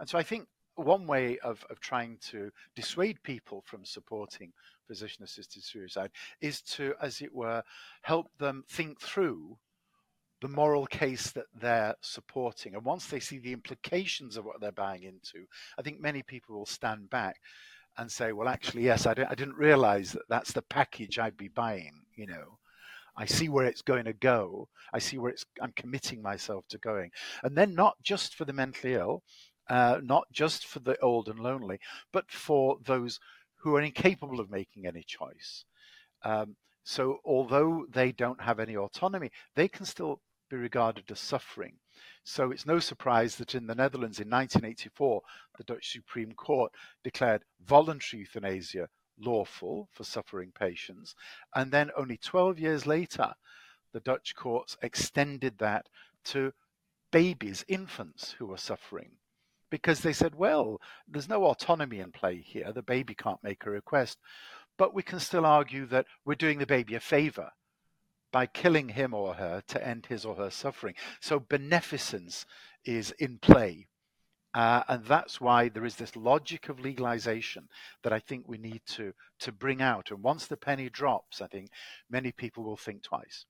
And 0.02 0.10
so 0.10 0.18
I 0.18 0.24
think 0.24 0.48
one 0.74 1.06
way 1.06 1.38
of, 1.44 1.64
of 1.70 1.78
trying 1.78 2.18
to 2.30 2.50
dissuade 2.74 3.22
people 3.22 3.62
from 3.64 3.84
supporting 3.84 4.52
physician 4.88 5.22
assisted 5.22 5.62
suicide 5.62 6.10
is 6.40 6.60
to, 6.62 6.94
as 7.00 7.20
it 7.20 7.32
were, 7.32 7.62
help 8.02 8.26
them 8.36 8.64
think 8.68 9.00
through 9.00 9.56
the 10.40 10.48
moral 10.48 10.86
case 10.86 11.30
that 11.30 11.44
they're 11.54 11.94
supporting. 12.00 12.74
And 12.74 12.84
once 12.84 13.06
they 13.06 13.20
see 13.20 13.38
the 13.38 13.52
implications 13.52 14.36
of 14.36 14.44
what 14.44 14.60
they're 14.60 14.72
buying 14.72 15.04
into, 15.04 15.46
I 15.78 15.82
think 15.82 16.00
many 16.00 16.24
people 16.24 16.58
will 16.58 16.66
stand 16.66 17.08
back 17.08 17.36
and 17.96 18.10
say, 18.10 18.32
well, 18.32 18.48
actually, 18.48 18.82
yes, 18.82 19.06
I, 19.06 19.12
I 19.12 19.36
didn't 19.36 19.54
realize 19.54 20.10
that 20.10 20.28
that's 20.28 20.52
the 20.52 20.62
package 20.62 21.16
I'd 21.16 21.36
be 21.36 21.46
buying, 21.46 21.92
you 22.16 22.26
know. 22.26 22.58
I 23.16 23.26
see 23.26 23.48
where 23.48 23.66
it's 23.66 23.82
going 23.82 24.06
to 24.06 24.14
go. 24.14 24.68
I 24.92 24.98
see 24.98 25.18
where 25.18 25.30
it's 25.30 25.44
I'm 25.60 25.72
committing 25.76 26.22
myself 26.22 26.66
to 26.68 26.78
going. 26.78 27.10
And 27.42 27.56
then 27.56 27.74
not 27.74 27.96
just 28.02 28.34
for 28.34 28.46
the 28.46 28.54
mentally 28.54 28.94
ill, 28.94 29.22
uh, 29.72 29.98
not 30.02 30.30
just 30.30 30.66
for 30.66 30.80
the 30.80 31.00
old 31.00 31.30
and 31.30 31.40
lonely, 31.40 31.80
but 32.12 32.30
for 32.30 32.76
those 32.84 33.18
who 33.56 33.74
are 33.74 33.80
incapable 33.80 34.38
of 34.38 34.50
making 34.50 34.86
any 34.86 35.02
choice. 35.02 35.64
Um, 36.24 36.56
so, 36.84 37.20
although 37.24 37.86
they 37.88 38.12
don't 38.12 38.42
have 38.42 38.60
any 38.60 38.76
autonomy, 38.76 39.30
they 39.54 39.68
can 39.68 39.86
still 39.86 40.20
be 40.50 40.58
regarded 40.58 41.10
as 41.10 41.20
suffering. 41.20 41.78
So, 42.22 42.50
it's 42.50 42.66
no 42.66 42.80
surprise 42.80 43.36
that 43.36 43.54
in 43.54 43.66
the 43.66 43.74
Netherlands 43.74 44.20
in 44.20 44.28
1984, 44.28 45.22
the 45.56 45.64
Dutch 45.64 45.90
Supreme 45.90 46.32
Court 46.32 46.70
declared 47.02 47.42
voluntary 47.64 48.20
euthanasia 48.20 48.90
lawful 49.18 49.88
for 49.90 50.04
suffering 50.04 50.52
patients. 50.52 51.14
And 51.54 51.72
then, 51.72 51.90
only 51.96 52.18
12 52.18 52.58
years 52.58 52.84
later, 52.86 53.32
the 53.94 54.00
Dutch 54.00 54.34
courts 54.36 54.76
extended 54.82 55.56
that 55.58 55.88
to 56.24 56.52
babies, 57.10 57.64
infants 57.68 58.32
who 58.32 58.52
are 58.52 58.58
suffering 58.58 59.12
because 59.72 60.00
they 60.00 60.12
said, 60.12 60.34
well, 60.34 60.82
there's 61.08 61.30
no 61.30 61.46
autonomy 61.46 62.00
in 62.00 62.12
play 62.12 62.36
here. 62.36 62.72
The 62.74 62.82
baby 62.82 63.14
can't 63.14 63.42
make 63.42 63.64
a 63.64 63.70
request. 63.70 64.18
But 64.76 64.92
we 64.92 65.02
can 65.02 65.18
still 65.18 65.46
argue 65.46 65.86
that 65.86 66.04
we're 66.26 66.34
doing 66.34 66.58
the 66.58 66.66
baby 66.66 66.94
a 66.94 67.00
favor 67.00 67.50
by 68.32 68.44
killing 68.44 68.90
him 68.90 69.14
or 69.14 69.32
her 69.32 69.62
to 69.68 69.88
end 69.88 70.04
his 70.04 70.26
or 70.26 70.34
her 70.34 70.50
suffering. 70.50 70.94
So 71.20 71.40
beneficence 71.40 72.44
is 72.84 73.12
in 73.12 73.38
play. 73.38 73.86
Uh, 74.52 74.82
and 74.88 75.06
that's 75.06 75.40
why 75.40 75.70
there 75.70 75.86
is 75.86 75.96
this 75.96 76.14
logic 76.16 76.68
of 76.68 76.78
legalization 76.78 77.66
that 78.02 78.12
I 78.12 78.18
think 78.18 78.46
we 78.46 78.58
need 78.58 78.82
to, 78.88 79.14
to 79.40 79.52
bring 79.52 79.80
out. 79.80 80.10
And 80.10 80.22
once 80.22 80.48
the 80.48 80.58
penny 80.58 80.90
drops, 80.90 81.40
I 81.40 81.46
think 81.46 81.70
many 82.10 82.30
people 82.30 82.62
will 82.62 82.76
think 82.76 83.02
twice. 83.02 83.46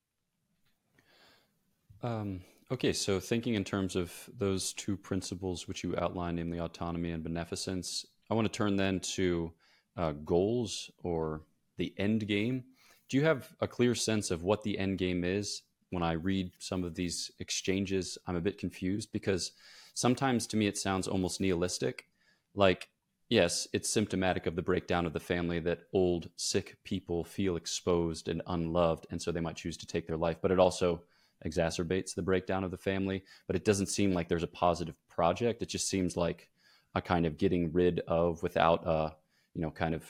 Um, 2.01 2.43
Okay, 2.73 2.95
so 2.95 3.21
thinking 3.21 3.53
in 3.53 3.65
terms 3.65 3.97
of 3.97 4.31
those 4.39 4.73
two 4.73 4.97
principles 4.97 5.69
which 5.69 5.85
you 5.85 5.95
outlined, 5.99 6.39
namely 6.39 6.59
autonomy 6.59 7.11
and 7.11 7.23
beneficence, 7.23 8.07
I 8.31 8.35
want 8.35 8.51
to 8.51 8.57
turn 8.57 8.77
then 8.77 8.99
to 9.01 9.53
uh, 9.95 10.13
goals 10.13 10.91
or 11.03 11.43
the 11.77 11.93
end 11.99 12.27
game. 12.27 12.65
Do 13.11 13.19
you 13.19 13.25
have 13.25 13.55
a 13.61 13.69
clear 13.69 13.95
sense 13.95 14.31
of 14.31 14.43
what 14.43 14.63
the 14.63 14.79
end 14.79 14.97
game 14.97 15.23
is? 15.23 15.65
When 15.91 16.03
I 16.03 16.13
read 16.13 16.53
some 16.61 16.83
of 16.83 16.95
these 16.95 17.31
exchanges, 17.41 18.17
I'm 18.27 18.37
a 18.37 18.41
bit 18.41 18.57
confused 18.57 19.13
because 19.13 19.53
sometimes 19.93 20.47
to 20.47 20.57
me 20.57 20.67
it 20.67 20.79
sounds 20.79 21.07
almost 21.07 21.43
nihilistic. 21.43 22.07
Like, 22.55 22.89
yes, 23.29 23.69
it's 23.75 23.91
symptomatic 23.91 24.47
of 24.47 24.57
the 24.57 24.63
breakdown 24.63 25.05
of 25.05 25.13
the 25.13 25.21
family 25.21 25.61
that 25.61 25.81
old, 25.93 26.31
sick 26.37 26.79
people 26.85 27.23
feel 27.23 27.57
exposed 27.57 28.29
and 28.29 28.41
unloved, 28.47 29.09
and 29.11 29.21
so 29.21 29.31
they 29.31 29.41
might 29.41 29.57
choose 29.57 29.77
to 29.77 29.87
take 29.87 30.07
their 30.07 30.17
life, 30.17 30.39
but 30.41 30.51
it 30.51 30.59
also 30.59 31.03
exacerbates 31.47 32.15
the 32.15 32.23
breakdown 32.23 32.65
of 32.65 32.71
the 32.71 32.77
family. 32.77 33.23
But 33.47 33.57
it 33.57 33.65
doesn't 33.65 33.87
seem 33.87 34.13
like 34.13 34.29
there's 34.29 34.43
a 34.43 34.49
positive 34.49 34.97
project. 35.09 35.63
It 35.63 35.69
just 35.69 35.89
seems 35.89 36.17
like 36.17 36.49
a 36.95 37.03
kind 37.03 37.27
of 37.27 37.39
getting 37.39 37.73
rid 37.73 38.01
of 38.01 38.43
without 38.43 38.87
a, 38.87 39.15
you 39.55 39.63
know, 39.63 39.71
kind 39.71 39.95
of 39.95 40.05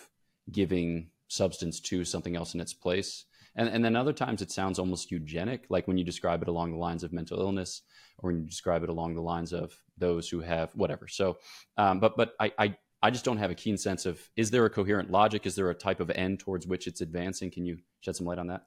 giving 0.51 1.11
substance 1.29 1.81
to 1.81 2.05
something 2.05 2.37
else 2.37 2.55
in 2.55 2.61
its 2.61 2.75
place. 2.75 3.25
And, 3.55 3.69
and 3.69 3.85
then 3.85 3.97
other 3.97 4.13
times 4.13 4.43
it 4.43 4.51
sounds 4.51 4.79
almost 4.79 5.11
eugenic, 5.11 5.67
like 5.69 5.87
when 5.87 5.99
you 5.99 6.05
describe 6.05 6.43
it 6.43 6.49
along 6.49 6.73
the 6.73 6.79
lines 6.79 7.03
of 7.03 7.13
mental 7.13 7.41
illness, 7.41 7.83
or 8.19 8.31
when 8.31 8.41
you 8.41 8.47
describe 8.47 8.83
it 8.83 8.89
along 8.89 9.15
the 9.15 9.21
lines 9.21 9.53
of 9.53 9.77
those 9.99 10.29
who 10.29 10.41
have 10.41 10.73
whatever. 10.75 11.07
So, 11.07 11.39
um, 11.77 12.01
but 12.01 12.17
but 12.17 12.33
I, 12.41 12.53
I 12.59 12.77
I 13.03 13.11
just 13.11 13.25
don't 13.25 13.39
have 13.39 13.51
a 13.51 13.55
keen 13.55 13.77
sense 13.77 14.07
of 14.07 14.21
is 14.37 14.51
there 14.51 14.65
a 14.65 14.71
coherent 14.71 15.11
logic? 15.11 15.45
Is 15.45 15.55
there 15.55 15.71
a 15.71 15.75
type 15.75 16.01
of 16.01 16.11
end 16.11 16.41
towards 16.41 16.67
which 16.67 16.87
it's 16.87 17.01
advancing? 17.01 17.51
Can 17.51 17.67
you 17.67 17.79
shed 18.01 18.17
some 18.17 18.27
light 18.27 18.39
on 18.39 18.47
that? 18.47 18.63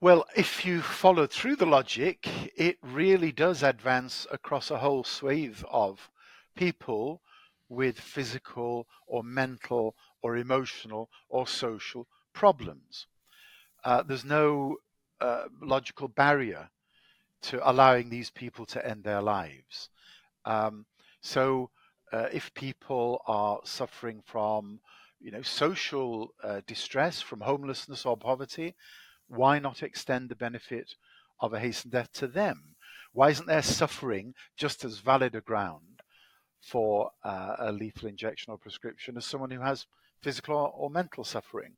Well, 0.00 0.26
if 0.36 0.64
you 0.64 0.80
follow 0.80 1.26
through 1.26 1.56
the 1.56 1.66
logic, 1.66 2.28
it 2.56 2.78
really 2.82 3.32
does 3.32 3.64
advance 3.64 4.28
across 4.30 4.70
a 4.70 4.78
whole 4.78 5.02
swathe 5.02 5.62
of 5.68 6.08
people 6.54 7.20
with 7.68 7.98
physical 7.98 8.86
or 9.08 9.24
mental 9.24 9.96
or 10.22 10.36
emotional 10.36 11.10
or 11.28 11.48
social 11.48 12.06
problems. 12.32 13.08
Uh, 13.84 14.02
there's 14.04 14.24
no 14.24 14.76
uh, 15.20 15.46
logical 15.60 16.08
barrier 16.08 16.70
to 17.42 17.68
allowing 17.68 18.10
these 18.10 18.30
people 18.30 18.66
to 18.66 18.86
end 18.86 19.04
their 19.04 19.22
lives. 19.22 19.90
Um, 20.44 20.86
so, 21.22 21.70
uh, 22.12 22.28
if 22.32 22.54
people 22.54 23.22
are 23.26 23.60
suffering 23.64 24.22
from, 24.26 24.80
you 25.20 25.30
know, 25.32 25.42
social 25.42 26.34
uh, 26.42 26.60
distress, 26.66 27.20
from 27.20 27.40
homelessness 27.40 28.06
or 28.06 28.16
poverty, 28.16 28.74
why 29.28 29.58
not 29.58 29.82
extend 29.82 30.28
the 30.28 30.36
benefit 30.36 30.94
of 31.40 31.52
a 31.52 31.60
hastened 31.60 31.92
death 31.92 32.12
to 32.14 32.26
them? 32.26 32.76
Why 33.12 33.30
isn't 33.30 33.46
their 33.46 33.62
suffering 33.62 34.34
just 34.56 34.84
as 34.84 34.98
valid 34.98 35.34
a 35.34 35.40
ground 35.40 36.02
for 36.60 37.10
uh, 37.24 37.56
a 37.58 37.72
lethal 37.72 38.08
injection 38.08 38.52
or 38.52 38.58
prescription 38.58 39.16
as 39.16 39.24
someone 39.24 39.50
who 39.50 39.60
has 39.60 39.86
physical 40.20 40.56
or, 40.56 40.68
or 40.68 40.90
mental 40.90 41.24
suffering? 41.24 41.74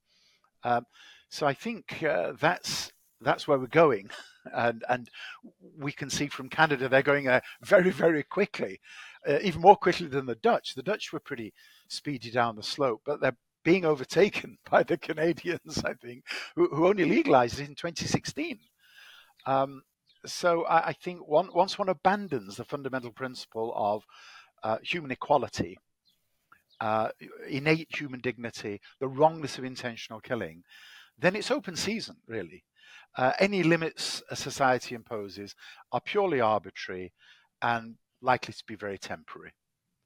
Um, 0.64 0.86
so 1.28 1.46
I 1.46 1.54
think 1.54 2.02
uh, 2.02 2.32
that's 2.38 2.92
that's 3.20 3.46
where 3.46 3.58
we're 3.58 3.66
going, 3.66 4.10
and 4.52 4.84
and 4.88 5.10
we 5.78 5.92
can 5.92 6.10
see 6.10 6.28
from 6.28 6.48
Canada 6.48 6.88
they're 6.88 7.02
going 7.02 7.28
uh, 7.28 7.40
very 7.62 7.90
very 7.90 8.22
quickly, 8.22 8.80
uh, 9.28 9.38
even 9.42 9.60
more 9.60 9.76
quickly 9.76 10.06
than 10.06 10.26
the 10.26 10.34
Dutch. 10.36 10.74
The 10.74 10.82
Dutch 10.82 11.12
were 11.12 11.20
pretty 11.20 11.52
speedy 11.88 12.30
down 12.30 12.56
the 12.56 12.62
slope, 12.62 13.02
but 13.04 13.20
they're 13.20 13.36
being 13.64 13.84
overtaken 13.84 14.58
by 14.70 14.82
the 14.82 14.96
Canadians, 14.96 15.82
I 15.84 15.94
think, 15.94 16.24
who, 16.56 16.68
who 16.68 16.88
only 16.88 17.04
legalized 17.04 17.60
it 17.60 17.68
in 17.68 17.74
2016. 17.74 18.58
Um, 19.46 19.82
so 20.26 20.64
I, 20.64 20.88
I 20.88 20.92
think 20.92 21.26
one, 21.26 21.48
once 21.54 21.78
one 21.78 21.88
abandons 21.88 22.56
the 22.56 22.64
fundamental 22.64 23.12
principle 23.12 23.72
of 23.74 24.04
uh, 24.62 24.78
human 24.82 25.10
equality, 25.10 25.78
uh, 26.80 27.08
innate 27.48 27.88
human 27.94 28.20
dignity, 28.20 28.80
the 29.00 29.08
wrongness 29.08 29.58
of 29.58 29.64
intentional 29.64 30.20
killing, 30.20 30.62
then 31.18 31.36
it's 31.36 31.50
open 31.50 31.76
season, 31.76 32.16
really. 32.26 32.64
Uh, 33.16 33.32
any 33.40 33.62
limits 33.62 34.22
a 34.30 34.36
society 34.36 34.94
imposes 34.94 35.54
are 35.92 36.00
purely 36.00 36.40
arbitrary 36.40 37.12
and 37.62 37.96
likely 38.22 38.54
to 38.54 38.64
be 38.66 38.76
very 38.76 38.98
temporary. 38.98 39.52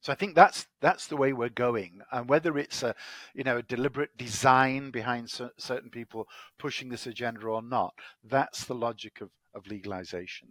So 0.04 0.12
I 0.12 0.16
think 0.16 0.34
that's 0.34 0.66
that's 0.82 1.06
the 1.06 1.16
way 1.16 1.32
we're 1.32 1.48
going, 1.48 2.02
and 2.12 2.28
whether 2.28 2.58
it's 2.58 2.82
a 2.82 2.94
you 3.34 3.42
know 3.42 3.56
a 3.56 3.62
deliberate 3.62 4.14
design 4.18 4.90
behind 4.90 5.30
certain 5.30 5.88
people 5.88 6.28
pushing 6.58 6.90
this 6.90 7.06
agenda 7.06 7.46
or 7.46 7.62
not, 7.62 7.94
that's 8.22 8.66
the 8.66 8.74
logic 8.74 9.22
of 9.22 9.30
of 9.54 9.66
legalization. 9.66 10.48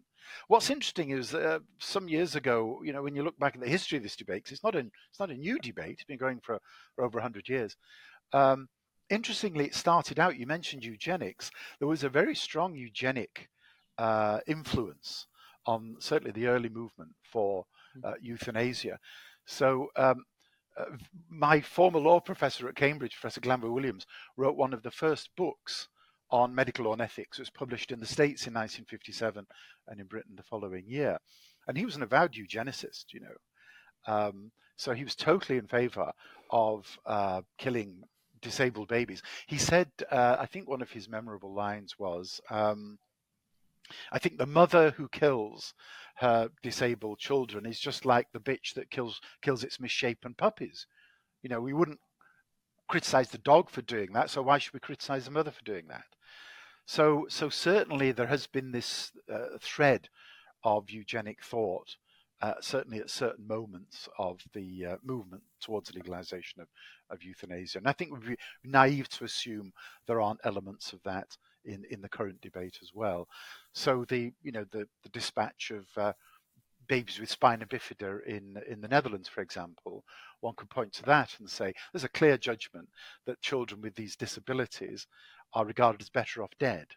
What's 0.48 0.72
interesting 0.72 1.12
is 1.12 1.36
uh, 1.36 1.60
some 1.78 2.08
years 2.08 2.36
ago, 2.36 2.82
you 2.84 2.94
know, 2.94 3.04
when 3.04 3.16
you 3.16 3.22
look 3.22 3.38
back 3.38 3.54
at 3.54 3.62
the 3.62 3.70
history 3.70 3.98
of 3.98 4.04
this 4.04 4.16
debate, 4.16 4.52
it's 4.52 4.64
not 4.64 4.74
a 4.74 4.80
it's 4.80 5.20
not 5.20 5.30
a 5.30 5.36
new 5.36 5.60
debate; 5.60 5.98
it's 6.00 6.04
been 6.04 6.18
going 6.18 6.40
for, 6.40 6.60
for 6.96 7.06
over 7.06 7.20
hundred 7.20 7.48
years. 7.48 7.76
Um, 8.32 8.70
interestingly, 9.12 9.66
it 9.66 9.76
started 9.76 10.20
out. 10.20 10.40
You 10.40 10.48
mentioned 10.48 10.84
eugenics. 10.84 11.52
There 11.78 11.88
was 11.88 12.04
a 12.04 12.10
very 12.10 12.34
strong 12.34 12.74
eugenic 12.74 13.50
uh, 14.00 14.40
influence 14.48 15.28
on 15.68 15.98
certainly 16.00 16.32
the 16.32 16.48
early 16.48 16.70
movement 16.70 17.12
for 17.32 17.68
hmm. 17.94 18.00
uh, 18.04 18.14
euthanasia. 18.20 18.98
So 19.46 19.90
um, 19.96 20.26
uh, 20.78 20.86
my 21.30 21.62
former 21.62 22.00
law 22.00 22.20
professor 22.20 22.68
at 22.68 22.76
Cambridge, 22.76 23.18
Professor 23.20 23.42
Glanville 23.42 23.72
Williams, 23.72 24.06
wrote 24.38 24.56
one 24.56 24.74
of 24.74 24.84
the 24.84 24.92
first 24.92 25.30
books 25.36 25.88
on 26.32 26.56
medical 26.56 26.86
law 26.86 26.94
and 26.94 27.02
ethics. 27.02 27.38
It 27.38 27.44
was 27.44 27.50
published 27.50 27.92
in 27.92 28.00
the 28.00 28.06
States 28.06 28.48
in 28.48 28.54
1957 28.54 29.46
and 29.88 30.00
in 30.00 30.08
Britain 30.08 30.34
the 30.36 30.44
following 30.44 30.86
year. 30.88 31.18
And 31.68 31.78
he 31.78 31.86
was 31.86 31.96
an 31.96 32.04
avowed 32.04 32.34
eugenicist, 32.34 33.06
you 33.14 33.22
know. 33.22 34.14
Um, 34.14 34.52
so 34.76 34.94
he 34.94 35.04
was 35.04 35.16
totally 35.16 35.60
in 35.60 35.68
favor 35.68 36.12
of 36.50 36.98
uh, 37.06 37.42
killing 37.58 38.04
disabled 38.42 38.88
babies. 38.88 39.22
He 39.48 39.58
said, 39.58 39.90
uh, 40.12 40.38
I 40.40 40.46
think 40.48 40.68
one 40.68 40.82
of 40.82 40.92
his 40.92 41.08
memorable 41.08 41.54
lines 41.54 41.96
was, 42.00 42.42
um, 42.50 42.98
I 44.12 44.20
think 44.20 44.38
the 44.38 44.46
mother 44.46 44.92
who 44.92 45.08
kills 45.10 45.74
her 46.18 46.50
disabled 46.62 47.20
children 47.20 47.66
is 47.66 47.80
just 47.80 48.06
like 48.06 48.32
the 48.32 48.40
bitch 48.40 48.74
that 48.76 48.92
kills 48.92 49.20
kills 49.42 49.64
its 49.64 49.80
misshapen 49.80 50.34
puppies. 50.36 50.88
You 51.42 51.50
know, 51.50 51.60
we 51.60 51.74
wouldn't 51.74 52.00
criticize 52.88 53.30
the 53.30 53.38
dog 53.40 53.70
for 53.70 53.82
doing 53.82 54.14
that, 54.14 54.30
so 54.30 54.42
why 54.42 54.58
should 54.58 54.74
we 54.74 54.80
criticize 54.80 55.26
the 55.26 55.32
mother 55.32 55.52
for 55.52 55.64
doing 55.64 55.88
that? 55.88 56.06
So, 56.86 57.26
so 57.30 57.50
certainly 57.50 58.12
there 58.12 58.28
has 58.28 58.48
been 58.48 58.72
this 58.72 59.12
uh, 59.32 59.58
thread 59.62 60.10
of 60.64 60.90
eugenic 60.90 61.44
thought, 61.44 61.96
uh, 62.42 62.56
certainly 62.60 63.00
at 63.00 63.10
certain 63.10 63.48
moments 63.48 64.10
of 64.18 64.42
the 64.54 64.86
uh, 64.86 64.96
movement 65.04 65.44
towards 65.62 65.90
the 65.90 65.96
legalization 65.96 66.62
of, 66.62 66.68
of 67.10 67.24
euthanasia. 67.24 67.78
And 67.78 67.88
I 67.88 67.94
think 67.94 68.12
we'd 68.12 68.28
be 68.28 68.38
naive 68.64 69.08
to 69.10 69.24
assume 69.24 69.72
there 70.08 70.22
aren't 70.22 70.42
elements 70.44 70.92
of 70.92 71.02
that 71.04 71.38
in, 71.66 71.84
in 71.90 72.02
the 72.02 72.10
current 72.10 72.42
debate 72.42 72.78
as 72.82 72.92
well. 72.94 73.28
So 73.74 74.06
the 74.08 74.32
you 74.42 74.52
know 74.52 74.66
the, 74.72 74.88
the 75.04 75.10
dispatch 75.10 75.72
of 75.72 75.86
uh, 75.98 76.14
babies 76.88 77.20
with 77.20 77.30
spina 77.30 77.66
bifida 77.66 78.24
in 78.26 78.58
in 78.68 78.82
the 78.82 78.88
Netherlands, 78.88 79.28
for 79.28 79.42
example, 79.42 80.04
one 80.42 80.56
could 80.56 80.70
point 80.70 80.94
to 80.94 81.04
that 81.04 81.36
and 81.40 81.50
say 81.50 81.74
there's 81.92 82.04
a 82.04 82.10
clear 82.10 82.38
judgment 82.38 82.90
that 83.26 83.42
children 83.42 83.82
with 83.82 83.96
these 83.96 84.16
disabilities 84.16 85.08
are 85.54 85.66
regarded 85.66 86.02
as 86.02 86.10
better 86.10 86.44
off 86.44 86.52
dead. 86.60 86.88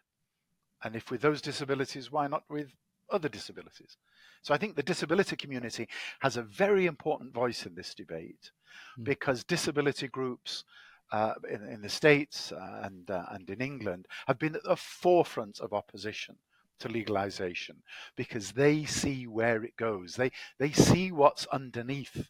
And 0.83 0.95
if 0.95 1.09
with 1.09 1.21
those 1.21 1.41
disabilities, 1.41 2.11
why 2.11 2.27
not 2.27 2.43
with 2.49 2.67
other 3.11 3.29
disabilities? 3.29 3.97
So 4.43 4.53
I 4.53 4.57
think 4.57 4.75
the 4.75 4.83
disability 4.83 5.35
community 5.35 5.87
has 6.21 6.37
a 6.37 6.43
very 6.43 6.85
important 6.85 7.33
voice 7.33 7.65
in 7.65 7.75
this 7.75 7.93
debate 7.93 8.51
mm. 8.99 9.03
because 9.03 9.43
disability 9.43 10.07
groups 10.07 10.63
uh, 11.11 11.33
in, 11.49 11.63
in, 11.67 11.81
the 11.81 11.89
States 11.89 12.51
uh, 12.51 12.81
and, 12.83 13.09
uh, 13.09 13.25
and 13.31 13.49
in 13.49 13.61
England 13.61 14.07
have 14.27 14.39
been 14.39 14.55
at 14.55 14.63
the 14.63 14.75
forefront 14.75 15.59
of 15.59 15.73
opposition 15.73 16.35
to 16.79 16.89
legalization 16.89 17.77
because 18.15 18.51
they 18.51 18.85
see 18.85 19.25
where 19.27 19.63
it 19.63 19.75
goes. 19.77 20.15
They, 20.15 20.31
they 20.59 20.71
see 20.71 21.11
what's 21.11 21.47
underneath 21.47 22.29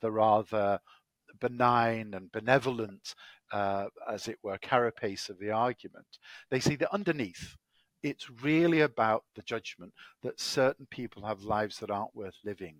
the 0.00 0.10
rather 0.10 0.80
benign 1.40 2.14
and 2.14 2.30
benevolent, 2.32 3.14
uh, 3.52 3.86
as 4.08 4.28
it 4.28 4.38
were, 4.42 4.58
carapace 4.58 5.28
of 5.28 5.38
the 5.38 5.50
argument. 5.50 6.18
They 6.50 6.60
see 6.60 6.76
that 6.76 6.94
underneath, 6.94 7.56
it's 8.02 8.30
really 8.42 8.80
about 8.80 9.24
the 9.34 9.42
judgment 9.42 9.92
that 10.22 10.40
certain 10.40 10.86
people 10.90 11.24
have 11.26 11.42
lives 11.42 11.78
that 11.78 11.90
aren't 11.90 12.14
worth 12.14 12.36
living 12.44 12.76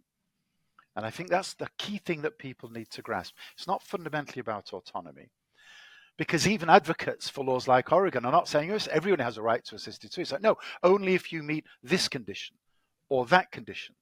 and 0.97 1.07
I 1.07 1.11
think 1.11 1.29
that's 1.29 1.55
the 1.55 1.69
key 1.79 1.99
thing 1.99 2.23
that 2.23 2.39
people 2.39 2.69
need 2.69 2.91
to 2.91 3.03
grasp. 3.03 3.35
It's 3.57 3.67
not 3.67 3.83
fundamentally 3.83 4.41
about 4.41 4.73
autonomy. 4.73 5.31
Because 6.17 6.47
even 6.47 6.69
advocates 6.69 7.31
for 7.31 7.45
laws 7.45 7.67
like 7.67 7.93
Oregon 7.93 8.27
are 8.27 8.33
not 8.33 8.49
saying, 8.49 8.71
yes, 8.71 8.89
everyone 8.89 9.21
has 9.21 9.39
a 9.39 9.43
right 9.43 9.65
to 9.65 9.77
assisted 9.77 10.13
suicide. 10.13 10.43
No, 10.43 10.59
only 10.83 11.15
if 11.15 11.33
you 11.33 11.43
meet 11.43 11.65
this 11.83 12.09
condition 12.09 12.57
or 13.09 13.25
that 13.27 13.51
condition. 13.51 13.95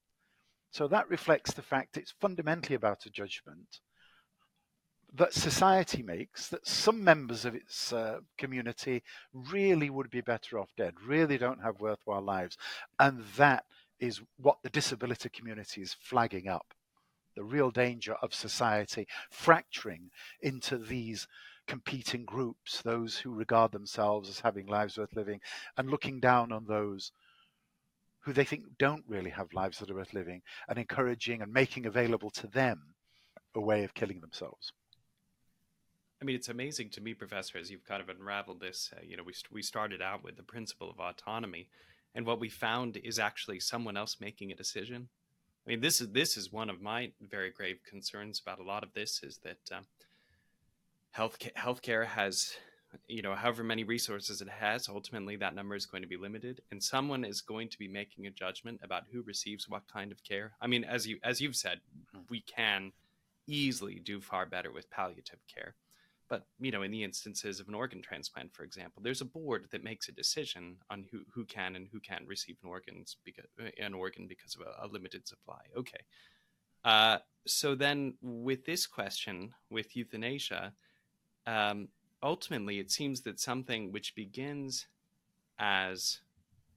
So 0.71 0.89
that 0.89 1.09
reflects 1.09 1.53
the 1.53 1.63
fact 1.63 1.97
it's 1.97 2.15
fundamentally 2.21 2.75
about 2.75 3.07
a 3.07 3.11
judgment 3.11 3.81
that 5.15 5.33
society 5.33 6.03
makes 6.03 6.49
that 6.49 6.67
some 6.67 7.03
members 7.03 7.45
of 7.45 7.55
its 7.55 7.93
uh, 7.93 8.19
community 8.37 9.03
really 9.33 9.89
would 9.89 10.11
be 10.11 10.21
better 10.21 10.59
off 10.59 10.69
dead, 10.77 10.95
really 11.07 11.39
don't 11.39 11.63
have 11.63 11.81
worthwhile 11.81 12.21
lives. 12.21 12.59
And 12.99 13.25
that 13.37 13.65
is 14.01 14.21
what 14.37 14.59
the 14.63 14.71
disability 14.71 15.29
community 15.31 15.81
is 15.81 15.97
flagging 15.99 16.49
up 16.49 16.75
the 17.39 17.45
real 17.45 17.71
danger 17.71 18.15
of 18.21 18.35
society 18.35 19.07
fracturing 19.31 20.11
into 20.43 20.77
these 20.77 21.29
competing 21.69 22.25
groups, 22.25 22.83
those 22.83 23.17
who 23.17 23.33
regard 23.33 23.71
themselves 23.71 24.29
as 24.29 24.41
having 24.41 24.67
lives 24.67 24.99
worth 24.99 25.15
living, 25.15 25.41
and 25.77 25.89
looking 25.89 26.19
down 26.19 26.51
on 26.51 26.65
those 26.67 27.13
who 28.19 28.33
they 28.33 28.45
think 28.45 28.65
don't 28.77 29.05
really 29.07 29.31
have 29.31 29.53
lives 29.53 29.79
that 29.79 29.89
are 29.89 29.95
worth 29.95 30.13
living, 30.13 30.43
and 30.69 30.81
encouraging 30.81 31.41
and 31.41 31.53
making 31.53 31.87
available 31.87 32.31
to 32.31 32.49
them 32.49 32.95
a 33.55 33.61
way 33.61 33.85
of 33.85 33.95
killing 33.95 34.21
themselves. 34.21 34.73
I 36.21 36.25
mean, 36.25 36.35
it's 36.35 36.49
amazing 36.49 36.91
to 36.91 37.01
me, 37.01 37.15
Professor, 37.15 37.57
as 37.57 37.71
you've 37.71 37.85
kind 37.85 38.03
of 38.03 38.09
unraveled 38.09 38.61
this. 38.61 38.91
Uh, 38.93 39.01
you 39.07 39.17
know, 39.17 39.23
we, 39.23 39.35
we 39.53 39.63
started 39.63 40.03
out 40.03 40.25
with 40.25 40.37
the 40.37 40.43
principle 40.43 40.91
of 40.91 40.99
autonomy, 40.99 41.69
and 42.17 42.27
what 42.27 42.41
we 42.41 42.49
found 42.49 42.97
is 42.97 43.21
actually 43.21 43.61
someone 43.61 43.97
else 43.97 44.17
making 44.21 44.51
a 44.51 44.57
decision 44.57 45.09
I 45.69 45.73
mean, 45.73 45.81
this 45.83 46.01
is 46.01 46.09
this 46.13 46.39
is 46.39 46.51
one 46.51 46.71
of 46.71 46.81
my 46.81 47.13
very 47.21 47.51
grave 47.51 47.81
concerns 47.87 48.41
about 48.41 48.59
a 48.59 48.63
lot 48.63 48.83
of 48.83 48.95
this 48.95 49.21
is 49.23 49.39
that 49.45 49.59
um, 49.71 49.85
health 51.11 51.39
healthcare 51.59 52.07
has, 52.07 52.55
you 53.07 53.21
know, 53.21 53.35
however 53.35 53.63
many 53.63 53.85
resources 53.85 54.41
it 54.41 54.49
has, 54.49 54.89
ultimately 54.89 55.37
that 55.37 55.55
number 55.55 55.75
is 55.75 55.85
going 55.85 56.03
to 56.03 56.09
be 56.09 56.17
limited, 56.17 56.63
and 56.71 56.83
someone 56.83 57.23
is 57.23 57.43
going 57.43 57.69
to 57.69 57.79
be 57.79 57.87
making 57.87 58.27
a 58.27 58.31
judgment 58.31 58.81
about 58.83 59.03
who 59.13 59.21
receives 59.21 59.69
what 59.69 59.83
kind 59.93 60.11
of 60.11 60.25
care. 60.25 60.53
I 60.59 60.69
mean, 60.69 60.85
as 60.85 61.07
you 61.07 61.19
as 61.23 61.43
you've 61.43 61.57
said, 61.57 61.81
we 62.31 62.41
can 62.41 62.93
easily 63.47 64.01
do 64.03 64.23
far 64.23 64.47
better 64.47 64.73
with 64.73 64.91
palliative 64.91 65.41
care. 65.55 65.75
But 66.29 66.47
you 66.61 66.71
know, 66.71 66.83
in 66.83 66.91
the 66.91 67.05
instances 67.05 67.59
of 67.59 67.69
an 67.69 67.75
organ 67.75 68.03
transplant, 68.03 68.55
for 68.55 68.65
example, 68.65 69.03
there's 69.03 69.21
a 69.21 69.27
board 69.27 69.69
that 69.71 69.85
makes 69.85 70.09
a 70.09 70.13
decision 70.13 70.77
on 70.91 71.07
who, 71.11 71.21
who 71.33 71.45
can 71.45 71.75
and 71.75 71.89
who 71.91 72.01
can't 72.01 72.27
receive 72.27 72.57
an 72.63 72.69
organs 72.69 73.17
because 73.25 73.47
an 73.79 73.95
organ 73.95 74.27
because 74.27 74.55
of 74.55 74.63
a, 74.63 74.87
a 74.87 74.89
limited 74.89 75.27
supply. 75.27 75.61
Okay. 75.77 76.01
Uh, 76.85 77.19
so 77.47 77.75
then, 77.75 78.15
with 78.21 78.65
this 78.67 78.87
question, 78.87 79.53
with 79.71 79.97
euthanasia, 79.97 80.73
um, 81.47 81.89
ultimately, 82.23 82.79
it 82.79 82.91
seems 82.91 83.23
that 83.23 83.41
something 83.41 83.91
which 83.91 84.15
begins 84.15 84.87
as 85.59 86.21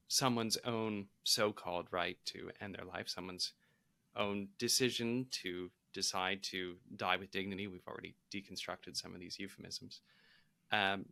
someone's 0.07 0.57
own 0.65 1.07
so-called 1.23 1.87
right 1.91 2.17
to 2.25 2.49
end 2.59 2.75
their 2.75 2.85
life, 2.85 3.07
someone's 3.07 3.53
own 4.15 4.49
decision 4.57 5.27
to 5.31 5.71
decide 5.93 6.43
to 6.43 6.75
die 6.95 7.17
with 7.17 7.32
dignity, 7.32 7.67
we've 7.67 7.88
already 7.88 8.15
deconstructed 8.34 8.95
some 8.95 9.13
of 9.13 9.19
these 9.19 9.39
euphemisms, 9.39 10.01
um, 10.71 11.06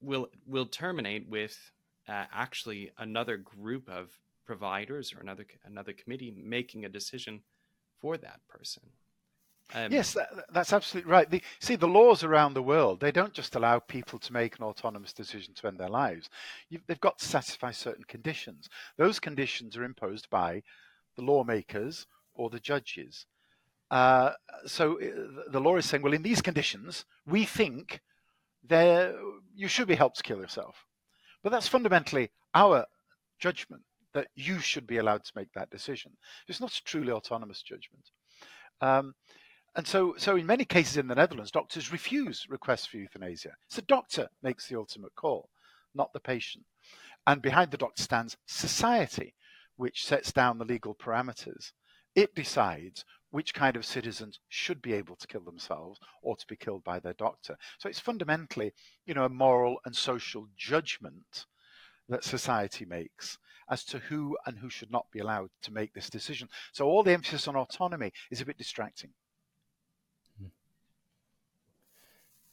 will 0.00 0.28
will 0.46 0.66
terminate 0.66 1.28
with 1.28 1.58
uh, 2.08 2.24
actually 2.32 2.90
another 2.98 3.36
group 3.36 3.88
of 3.88 4.10
providers 4.44 5.12
or 5.12 5.20
another 5.20 5.46
another 5.64 5.92
committee 5.92 6.34
making 6.36 6.84
a 6.84 6.88
decision 6.88 7.40
for 8.00 8.16
that 8.16 8.40
person. 8.48 8.82
Um, 9.74 9.92
yes, 9.92 10.12
that, 10.12 10.28
that's 10.52 10.72
absolutely 10.72 11.10
right. 11.10 11.28
The, 11.28 11.42
see, 11.58 11.74
the 11.74 11.88
laws 11.88 12.22
around 12.22 12.54
the 12.54 12.62
world, 12.62 13.00
they 13.00 13.10
don't 13.10 13.32
just 13.32 13.56
allow 13.56 13.80
people 13.80 14.18
to 14.20 14.32
make 14.32 14.56
an 14.56 14.64
autonomous 14.64 15.12
decision 15.12 15.54
to 15.54 15.66
end 15.66 15.78
their 15.78 15.88
lives. 15.88 16.30
You've, 16.68 16.86
they've 16.86 17.00
got 17.00 17.18
to 17.18 17.24
satisfy 17.24 17.72
certain 17.72 18.04
conditions. 18.04 18.68
Those 18.96 19.18
conditions 19.18 19.76
are 19.76 19.82
imposed 19.82 20.30
by 20.30 20.62
the 21.16 21.22
lawmakers 21.22 22.06
or 22.34 22.48
the 22.48 22.60
judges. 22.60 23.26
Uh, 23.90 24.32
so 24.66 25.00
uh, 25.00 25.50
the 25.50 25.60
law 25.60 25.76
is 25.76 25.86
saying, 25.86 26.02
well, 26.02 26.12
in 26.12 26.22
these 26.22 26.42
conditions, 26.42 27.04
we 27.26 27.44
think 27.44 28.00
there 28.64 29.14
you 29.54 29.68
should 29.68 29.88
be 29.88 29.94
helped 29.94 30.16
to 30.16 30.22
kill 30.22 30.38
yourself. 30.38 30.84
But 31.42 31.50
that's 31.50 31.68
fundamentally 31.68 32.30
our 32.54 32.86
judgment 33.38 33.82
that 34.14 34.28
you 34.34 34.58
should 34.58 34.86
be 34.86 34.96
allowed 34.96 35.24
to 35.24 35.32
make 35.36 35.52
that 35.52 35.70
decision. 35.70 36.12
It's 36.48 36.60
not 36.60 36.72
a 36.72 36.84
truly 36.84 37.12
autonomous 37.12 37.62
judgment. 37.62 38.10
Um, 38.80 39.14
and 39.76 39.86
so, 39.86 40.14
so 40.16 40.36
in 40.36 40.46
many 40.46 40.64
cases 40.64 40.96
in 40.96 41.06
the 41.06 41.14
Netherlands, 41.14 41.50
doctors 41.50 41.92
refuse 41.92 42.46
requests 42.48 42.86
for 42.86 42.96
euthanasia. 42.96 43.52
So 43.68 43.82
the 43.82 43.86
doctor 43.86 44.28
makes 44.42 44.68
the 44.68 44.76
ultimate 44.76 45.14
call, 45.14 45.50
not 45.94 46.12
the 46.14 46.20
patient. 46.20 46.64
And 47.26 47.42
behind 47.42 47.70
the 47.70 47.76
doctor 47.76 48.02
stands 48.02 48.38
society, 48.46 49.34
which 49.76 50.06
sets 50.06 50.32
down 50.32 50.58
the 50.58 50.64
legal 50.64 50.94
parameters. 50.94 51.72
It 52.16 52.34
decides 52.34 53.04
which 53.30 53.52
kind 53.52 53.76
of 53.76 53.84
citizens 53.84 54.40
should 54.48 54.80
be 54.80 54.94
able 54.94 55.16
to 55.16 55.26
kill 55.26 55.42
themselves 55.42 56.00
or 56.22 56.36
to 56.36 56.46
be 56.46 56.56
killed 56.56 56.82
by 56.82 56.98
their 56.98 57.12
doctor. 57.12 57.58
So 57.78 57.88
it's 57.88 58.00
fundamentally, 58.00 58.72
you 59.04 59.12
know, 59.12 59.26
a 59.26 59.28
moral 59.28 59.76
and 59.84 59.94
social 59.94 60.48
judgment 60.56 61.44
that 62.08 62.24
society 62.24 62.86
makes 62.86 63.36
as 63.68 63.84
to 63.84 63.98
who 63.98 64.38
and 64.46 64.56
who 64.56 64.70
should 64.70 64.90
not 64.90 65.10
be 65.10 65.18
allowed 65.18 65.50
to 65.60 65.72
make 65.72 65.92
this 65.92 66.08
decision. 66.08 66.48
So 66.72 66.86
all 66.86 67.02
the 67.02 67.12
emphasis 67.12 67.46
on 67.46 67.56
autonomy 67.56 68.12
is 68.30 68.40
a 68.40 68.46
bit 68.46 68.56
distracting. 68.56 69.10
Hmm. 70.40 70.48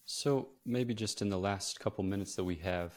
So 0.04 0.50
maybe 0.66 0.94
just 0.94 1.22
in 1.22 1.30
the 1.30 1.38
last 1.38 1.80
couple 1.80 2.04
minutes 2.04 2.36
that 2.36 2.44
we 2.44 2.56
have, 2.56 2.94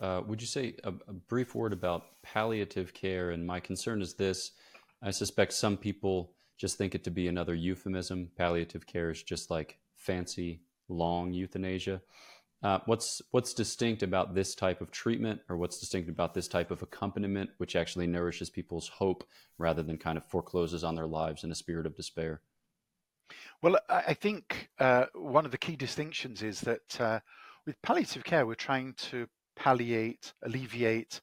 uh, 0.00 0.22
would 0.26 0.40
you 0.40 0.46
say 0.46 0.74
a, 0.84 0.92
a, 1.08 1.12
brief 1.12 1.54
word 1.54 1.72
about 1.72 2.22
palliative 2.22 2.92
care? 2.92 3.30
And 3.30 3.46
my 3.46 3.60
concern 3.60 4.00
is 4.02 4.14
this 4.14 4.52
I 5.02 5.10
suspect 5.10 5.52
some 5.52 5.76
people 5.76 6.32
just 6.58 6.76
think 6.76 6.94
it 6.94 7.04
to 7.04 7.10
be 7.10 7.28
another 7.28 7.54
euphemism. 7.54 8.30
Palliative 8.36 8.86
care 8.86 9.10
is 9.10 9.22
just 9.22 9.50
like 9.50 9.78
fancy, 9.96 10.60
long 10.88 11.32
euthanasia. 11.32 12.02
Uh, 12.62 12.78
what's 12.84 13.22
what's 13.30 13.54
distinct 13.54 14.02
about 14.02 14.34
this 14.34 14.54
type 14.54 14.82
of 14.82 14.90
treatment, 14.90 15.40
or 15.48 15.56
what's 15.56 15.80
distinct 15.80 16.10
about 16.10 16.34
this 16.34 16.46
type 16.46 16.70
of 16.70 16.82
accompaniment, 16.82 17.48
which 17.56 17.74
actually 17.74 18.06
nourishes 18.06 18.50
people's 18.50 18.88
hope 18.88 19.24
rather 19.56 19.82
than 19.82 19.96
kind 19.96 20.18
of 20.18 20.24
forecloses 20.26 20.84
on 20.84 20.94
their 20.94 21.06
lives 21.06 21.42
in 21.42 21.50
a 21.50 21.54
spirit 21.54 21.86
of 21.86 21.96
despair? 21.96 22.42
Well, 23.62 23.78
I 23.88 24.12
think 24.12 24.68
uh, 24.78 25.06
one 25.14 25.46
of 25.46 25.52
the 25.52 25.58
key 25.58 25.76
distinctions 25.76 26.42
is 26.42 26.60
that 26.60 27.00
uh, 27.00 27.20
with 27.64 27.80
palliative 27.80 28.24
care, 28.24 28.46
we're 28.46 28.54
trying 28.54 28.92
to 29.10 29.26
palliate, 29.56 30.34
alleviate 30.42 31.22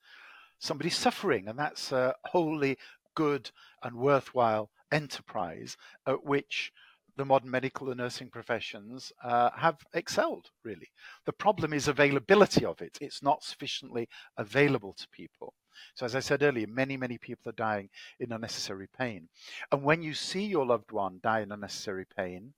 somebody's 0.59 0.95
suffering, 0.95 1.47
and 1.47 1.57
that's 1.59 1.91
a 1.91 2.15
wholly 2.25 2.77
good 3.17 3.49
and 3.81 3.95
worthwhile 3.95 4.69
enterprise 4.91 5.75
at 6.05 6.23
which 6.23 6.71
the 7.15 7.25
modern 7.25 7.49
medical 7.49 7.89
and 7.89 7.97
nursing 7.97 8.29
professions 8.29 9.11
uh, 9.23 9.49
have 9.55 9.79
excelled, 9.95 10.51
really. 10.63 10.91
The 11.25 11.33
problem 11.33 11.73
is 11.73 11.87
availability 11.87 12.63
of 12.63 12.79
it. 12.79 12.95
It's 13.01 13.23
not 13.23 13.43
sufficiently 13.43 14.07
available 14.37 14.93
to 14.93 15.07
people. 15.09 15.55
So, 15.95 16.05
as 16.05 16.15
I 16.15 16.19
said 16.19 16.43
earlier, 16.43 16.67
many, 16.67 16.95
many 16.95 17.17
people 17.17 17.49
are 17.49 17.63
dying 17.69 17.89
in 18.19 18.31
unnecessary 18.31 18.87
pain. 18.95 19.29
And 19.71 19.81
when 19.81 20.03
you 20.03 20.13
see 20.13 20.45
your 20.45 20.67
loved 20.67 20.91
one 20.91 21.19
die 21.23 21.41
in 21.41 21.51
unnecessary 21.51 22.05
pain, 22.15 22.53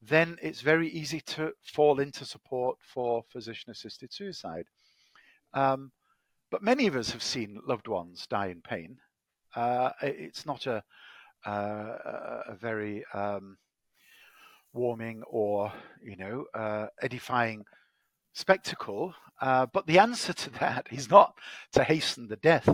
then 0.00 0.38
it's 0.40 0.62
very 0.62 0.88
easy 0.88 1.20
to 1.20 1.52
fall 1.62 2.00
into 2.00 2.24
support 2.24 2.78
for 2.80 3.22
physician 3.30 3.70
assisted 3.70 4.14
suicide. 4.14 4.64
Um, 5.52 5.92
but 6.50 6.62
many 6.62 6.86
of 6.86 6.96
us 6.96 7.10
have 7.10 7.22
seen 7.22 7.60
loved 7.66 7.88
ones 7.88 8.26
die 8.26 8.46
in 8.46 8.62
pain. 8.62 8.96
Uh, 9.54 9.90
it's 10.02 10.46
not 10.46 10.66
a, 10.66 10.82
uh, 11.46 11.96
a 12.48 12.54
very 12.54 13.04
um, 13.14 13.56
warming 14.72 15.22
or 15.28 15.72
you 16.02 16.16
know 16.16 16.44
uh, 16.54 16.86
edifying 17.02 17.64
spectacle. 18.32 19.14
Uh, 19.40 19.66
but 19.66 19.86
the 19.86 19.98
answer 19.98 20.32
to 20.32 20.50
that 20.50 20.86
is 20.90 21.10
not 21.10 21.34
to 21.72 21.84
hasten 21.84 22.28
the 22.28 22.36
death 22.36 22.68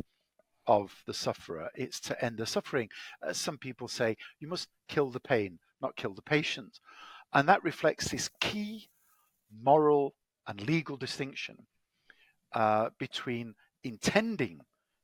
of 0.67 1.03
the 1.07 1.15
sufferer; 1.15 1.71
it's 1.75 2.01
to 2.01 2.25
end 2.25 2.39
the 2.39 2.47
suffering. 2.47 2.89
As 3.23 3.37
some 3.37 3.59
people 3.59 3.89
say, 3.89 4.17
you 4.41 4.49
must 4.49 4.69
kill 4.89 5.11
the 5.11 5.21
pain, 5.21 5.59
not 5.81 5.97
kill 5.97 6.15
the 6.15 6.23
patient, 6.23 6.81
and 7.33 7.49
that 7.49 7.63
reflects 7.63 8.09
this 8.09 8.31
key 8.41 8.89
moral 9.63 10.15
and 10.47 10.61
legal 10.61 10.97
distinction 10.97 11.67
uh, 12.53 12.91
between 12.99 13.55
intending 13.83 14.61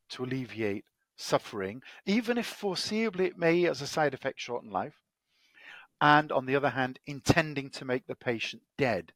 to 0.08 0.24
alleviate 0.24 0.84
suffering, 1.20 1.82
even 2.06 2.38
if 2.38 2.60
foreseeably 2.60 3.26
it 3.26 3.38
may, 3.38 3.66
as 3.66 3.82
a 3.82 3.86
side 3.86 4.14
effect, 4.14 4.40
shorten 4.40 4.70
life, 4.70 5.02
and 6.00 6.32
on 6.32 6.46
the 6.46 6.56
other 6.56 6.70
hand, 6.70 6.98
intending 7.06 7.70
to 7.70 7.84
make 7.84 8.06
the 8.06 8.14
patient 8.14 8.62
dead 8.78 9.12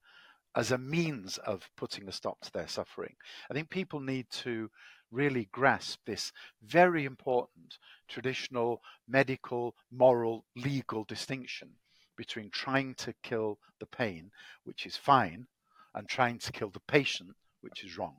as 0.54 0.70
a 0.70 0.78
means 0.78 1.38
of 1.38 1.68
putting 1.76 2.08
a 2.08 2.12
stop 2.12 2.40
to 2.40 2.52
their 2.52 2.68
suffering. 2.68 3.16
I 3.50 3.54
think 3.54 3.70
people 3.70 4.00
need 4.00 4.30
to 4.30 4.70
really 5.10 5.48
grasp 5.50 6.00
this 6.06 6.32
very 6.62 7.04
important 7.04 7.78
traditional 8.08 8.82
medical, 9.08 9.74
moral, 9.90 10.44
legal 10.56 11.04
distinction 11.04 11.70
between 12.16 12.50
trying 12.50 12.94
to 12.94 13.14
kill 13.22 13.58
the 13.80 13.86
pain, 13.86 14.30
which 14.64 14.86
is 14.86 14.96
fine, 14.96 15.46
and 15.94 16.08
trying 16.08 16.38
to 16.38 16.52
kill 16.52 16.70
the 16.70 16.80
patient, 16.80 17.30
which 17.60 17.84
is 17.84 17.96
wrong. 17.96 18.16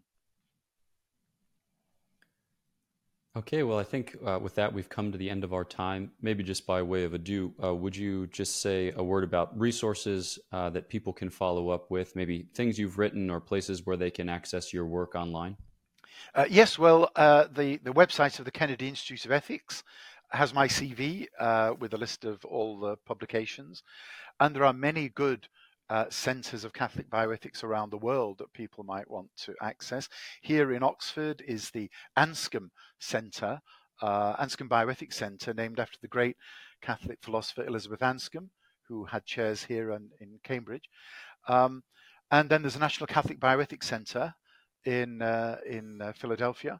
Okay, 3.37 3.63
well, 3.63 3.77
I 3.77 3.83
think 3.83 4.15
uh, 4.25 4.39
with 4.41 4.55
that, 4.55 4.71
we've 4.71 4.87
come 4.87 5.11
to 5.11 5.17
the 5.17 5.29
end 5.29 5.43
of 5.43 5.53
our 5.53 5.65
time. 5.65 6.11
Maybe 6.21 6.41
just 6.41 6.65
by 6.65 6.81
way 6.81 7.03
of 7.03 7.13
adieu, 7.13 7.53
uh, 7.61 7.75
would 7.75 7.93
you 7.93 8.27
just 8.27 8.61
say 8.61 8.93
a 8.95 9.03
word 9.03 9.25
about 9.25 9.59
resources 9.59 10.39
uh, 10.53 10.69
that 10.69 10.87
people 10.87 11.11
can 11.11 11.29
follow 11.29 11.69
up 11.69 11.91
with, 11.91 12.15
maybe 12.15 12.47
things 12.53 12.79
you've 12.79 12.97
written 12.97 13.29
or 13.29 13.41
places 13.41 13.85
where 13.85 13.97
they 13.97 14.09
can 14.09 14.29
access 14.29 14.71
your 14.71 14.85
work 14.85 15.15
online? 15.15 15.57
Uh, 16.33 16.45
yes, 16.49 16.79
well, 16.79 17.09
uh, 17.17 17.47
the, 17.53 17.75
the 17.83 17.91
website 17.91 18.39
of 18.39 18.45
the 18.45 18.51
Kennedy 18.51 18.87
Institute 18.87 19.25
of 19.25 19.33
Ethics 19.33 19.83
has 20.29 20.53
my 20.53 20.69
CV 20.69 21.27
uh, 21.37 21.73
with 21.77 21.93
a 21.93 21.97
list 21.97 22.23
of 22.23 22.45
all 22.45 22.79
the 22.79 22.95
publications. 23.05 23.83
And 24.39 24.55
there 24.55 24.63
are 24.63 24.73
many 24.73 25.09
good 25.09 25.49
uh, 25.89 26.05
centres 26.09 26.63
of 26.63 26.73
Catholic 26.73 27.09
bioethics 27.09 27.63
around 27.63 27.91
the 27.91 27.97
world 27.97 28.37
that 28.39 28.53
people 28.53 28.83
might 28.83 29.09
want 29.09 29.29
to 29.37 29.53
access. 29.61 30.09
Here 30.41 30.73
in 30.73 30.83
Oxford 30.83 31.43
is 31.47 31.69
the 31.69 31.89
Anscombe 32.17 32.71
Centre, 32.99 33.61
uh, 34.01 34.35
Anscombe 34.37 34.69
Bioethics 34.69 35.13
Centre, 35.13 35.53
named 35.53 35.79
after 35.79 35.97
the 36.01 36.07
great 36.07 36.37
Catholic 36.81 37.19
philosopher 37.21 37.65
Elizabeth 37.65 38.01
Anscombe, 38.01 38.49
who 38.87 39.05
had 39.05 39.25
chairs 39.25 39.63
here 39.63 39.91
in, 39.91 40.09
in 40.19 40.39
Cambridge. 40.43 40.89
Um, 41.47 41.83
and 42.31 42.49
then 42.49 42.61
there's 42.61 42.75
a 42.75 42.79
National 42.79 43.07
Catholic 43.07 43.39
Bioethics 43.39 43.83
Centre 43.83 44.33
in 44.85 45.21
uh, 45.21 45.57
in 45.67 46.01
uh, 46.01 46.13
Philadelphia. 46.13 46.79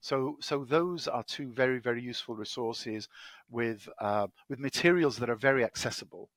So, 0.00 0.36
so 0.40 0.64
those 0.64 1.08
are 1.08 1.24
two 1.24 1.52
very, 1.52 1.80
very 1.80 2.00
useful 2.00 2.36
resources 2.36 3.08
with 3.50 3.88
uh, 4.00 4.28
with 4.48 4.60
materials 4.60 5.16
that 5.16 5.30
are 5.30 5.36
very 5.36 5.64
accessible 5.64 6.28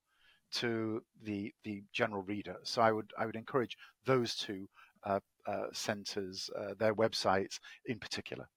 to 0.52 1.04
the 1.24 1.54
the 1.64 1.84
general 1.94 2.24
reader. 2.24 2.58
So 2.64 2.82
I 2.82 2.92
would 2.92 3.12
I 3.18 3.26
would 3.26 3.36
encourage 3.36 3.78
those 4.06 4.36
two 4.36 4.68
uh, 5.04 5.20
uh, 5.48 5.68
centers, 5.74 6.50
uh, 6.58 6.74
their 6.78 6.96
websites 6.96 7.60
in 7.86 8.00
particular. 8.00 8.48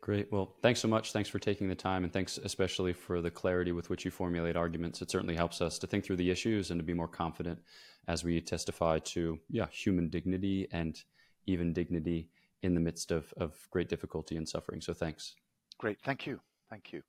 Great. 0.00 0.32
Well, 0.32 0.56
thanks 0.62 0.80
so 0.80 0.88
much. 0.88 1.12
Thanks 1.12 1.28
for 1.28 1.38
taking 1.38 1.68
the 1.68 1.76
time, 1.76 2.02
and 2.02 2.12
thanks 2.12 2.36
especially 2.38 2.92
for 2.92 3.20
the 3.20 3.30
clarity 3.30 3.70
with 3.70 3.88
which 3.88 4.04
you 4.04 4.10
formulate 4.10 4.56
arguments. 4.56 5.00
It 5.00 5.10
certainly 5.10 5.36
helps 5.36 5.60
us 5.60 5.78
to 5.78 5.86
think 5.86 6.04
through 6.04 6.16
the 6.16 6.30
issues 6.30 6.72
and 6.72 6.80
to 6.80 6.84
be 6.84 6.92
more 6.92 7.06
confident 7.06 7.60
as 8.08 8.24
we 8.24 8.40
testify 8.40 8.98
to 8.98 9.38
yeah 9.48 9.66
human 9.70 10.08
dignity 10.08 10.66
and 10.72 11.00
even 11.46 11.72
dignity 11.72 12.30
in 12.62 12.74
the 12.74 12.80
midst 12.80 13.10
of, 13.10 13.32
of 13.36 13.54
great 13.70 13.88
difficulty 13.88 14.36
and 14.36 14.48
suffering. 14.48 14.80
So 14.80 14.92
thanks. 14.92 15.34
Great. 15.78 15.98
Thank 16.04 16.26
you. 16.26 16.40
Thank 16.70 16.92
you. 16.92 17.02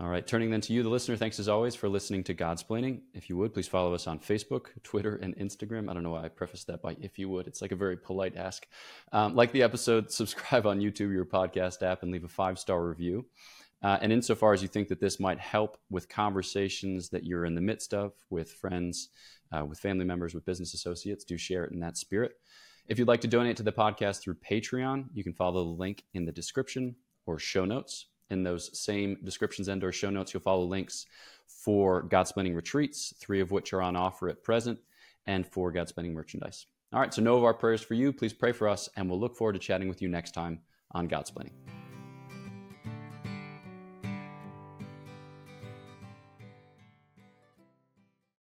All 0.00 0.06
right, 0.06 0.24
turning 0.24 0.52
then 0.52 0.60
to 0.60 0.72
you, 0.72 0.84
the 0.84 0.88
listener. 0.88 1.16
Thanks 1.16 1.40
as 1.40 1.48
always 1.48 1.74
for 1.74 1.88
listening 1.88 2.22
to 2.24 2.34
Godsplaining. 2.34 3.00
If 3.14 3.28
you 3.28 3.36
would, 3.36 3.52
please 3.52 3.66
follow 3.66 3.94
us 3.94 4.06
on 4.06 4.20
Facebook, 4.20 4.66
Twitter, 4.84 5.16
and 5.16 5.36
Instagram. 5.38 5.90
I 5.90 5.92
don't 5.92 6.04
know 6.04 6.12
why 6.12 6.22
I 6.22 6.28
prefaced 6.28 6.68
that 6.68 6.80
by 6.80 6.96
if 7.00 7.18
you 7.18 7.28
would. 7.30 7.48
It's 7.48 7.60
like 7.60 7.72
a 7.72 7.76
very 7.76 7.96
polite 7.96 8.36
ask. 8.36 8.64
Um, 9.10 9.34
like 9.34 9.50
the 9.50 9.64
episode, 9.64 10.12
subscribe 10.12 10.68
on 10.68 10.78
YouTube, 10.78 11.12
your 11.12 11.24
podcast 11.24 11.82
app, 11.82 12.04
and 12.04 12.12
leave 12.12 12.22
a 12.22 12.28
five 12.28 12.60
star 12.60 12.86
review. 12.86 13.26
Uh, 13.82 13.98
and 14.00 14.12
insofar 14.12 14.52
as 14.52 14.62
you 14.62 14.68
think 14.68 14.86
that 14.86 15.00
this 15.00 15.18
might 15.18 15.40
help 15.40 15.78
with 15.90 16.08
conversations 16.08 17.08
that 17.08 17.24
you're 17.24 17.44
in 17.44 17.56
the 17.56 17.60
midst 17.60 17.92
of 17.92 18.12
with 18.30 18.52
friends, 18.52 19.08
uh, 19.50 19.64
with 19.64 19.80
family 19.80 20.04
members, 20.04 20.32
with 20.32 20.46
business 20.46 20.74
associates, 20.74 21.24
do 21.24 21.36
share 21.36 21.64
it 21.64 21.72
in 21.72 21.80
that 21.80 21.96
spirit. 21.96 22.34
If 22.86 23.00
you'd 23.00 23.08
like 23.08 23.22
to 23.22 23.28
donate 23.28 23.56
to 23.56 23.64
the 23.64 23.72
podcast 23.72 24.20
through 24.20 24.36
Patreon, 24.48 25.06
you 25.12 25.24
can 25.24 25.34
follow 25.34 25.64
the 25.64 25.70
link 25.70 26.04
in 26.14 26.24
the 26.24 26.30
description 26.30 26.94
or 27.26 27.40
show 27.40 27.64
notes 27.64 28.06
in 28.30 28.42
those 28.42 28.76
same 28.78 29.18
descriptions 29.24 29.68
and 29.68 29.82
or 29.82 29.92
show 29.92 30.10
notes. 30.10 30.34
You'll 30.34 30.42
follow 30.42 30.64
links 30.64 31.06
for 31.46 32.06
godsplaining 32.08 32.54
retreats 32.54 33.14
three 33.18 33.40
of 33.40 33.50
which 33.50 33.72
are 33.72 33.82
on 33.82 33.96
offer 33.96 34.28
at 34.28 34.44
present 34.44 34.78
and 35.26 35.46
for 35.46 35.72
godsplaining 35.72 36.12
merchandise. 36.12 36.66
All 36.92 37.00
right 37.00 37.12
so 37.12 37.22
know 37.22 37.36
of 37.36 37.44
our 37.44 37.54
prayers 37.54 37.82
for 37.82 37.94
you. 37.94 38.12
Please 38.12 38.32
pray 38.32 38.52
for 38.52 38.68
us 38.68 38.88
and 38.96 39.08
we'll 39.08 39.20
look 39.20 39.36
forward 39.36 39.54
to 39.54 39.58
chatting 39.58 39.88
with 39.88 40.02
you 40.02 40.08
next 40.08 40.32
time 40.32 40.60
on 40.92 41.08
godsplaining 41.08 41.52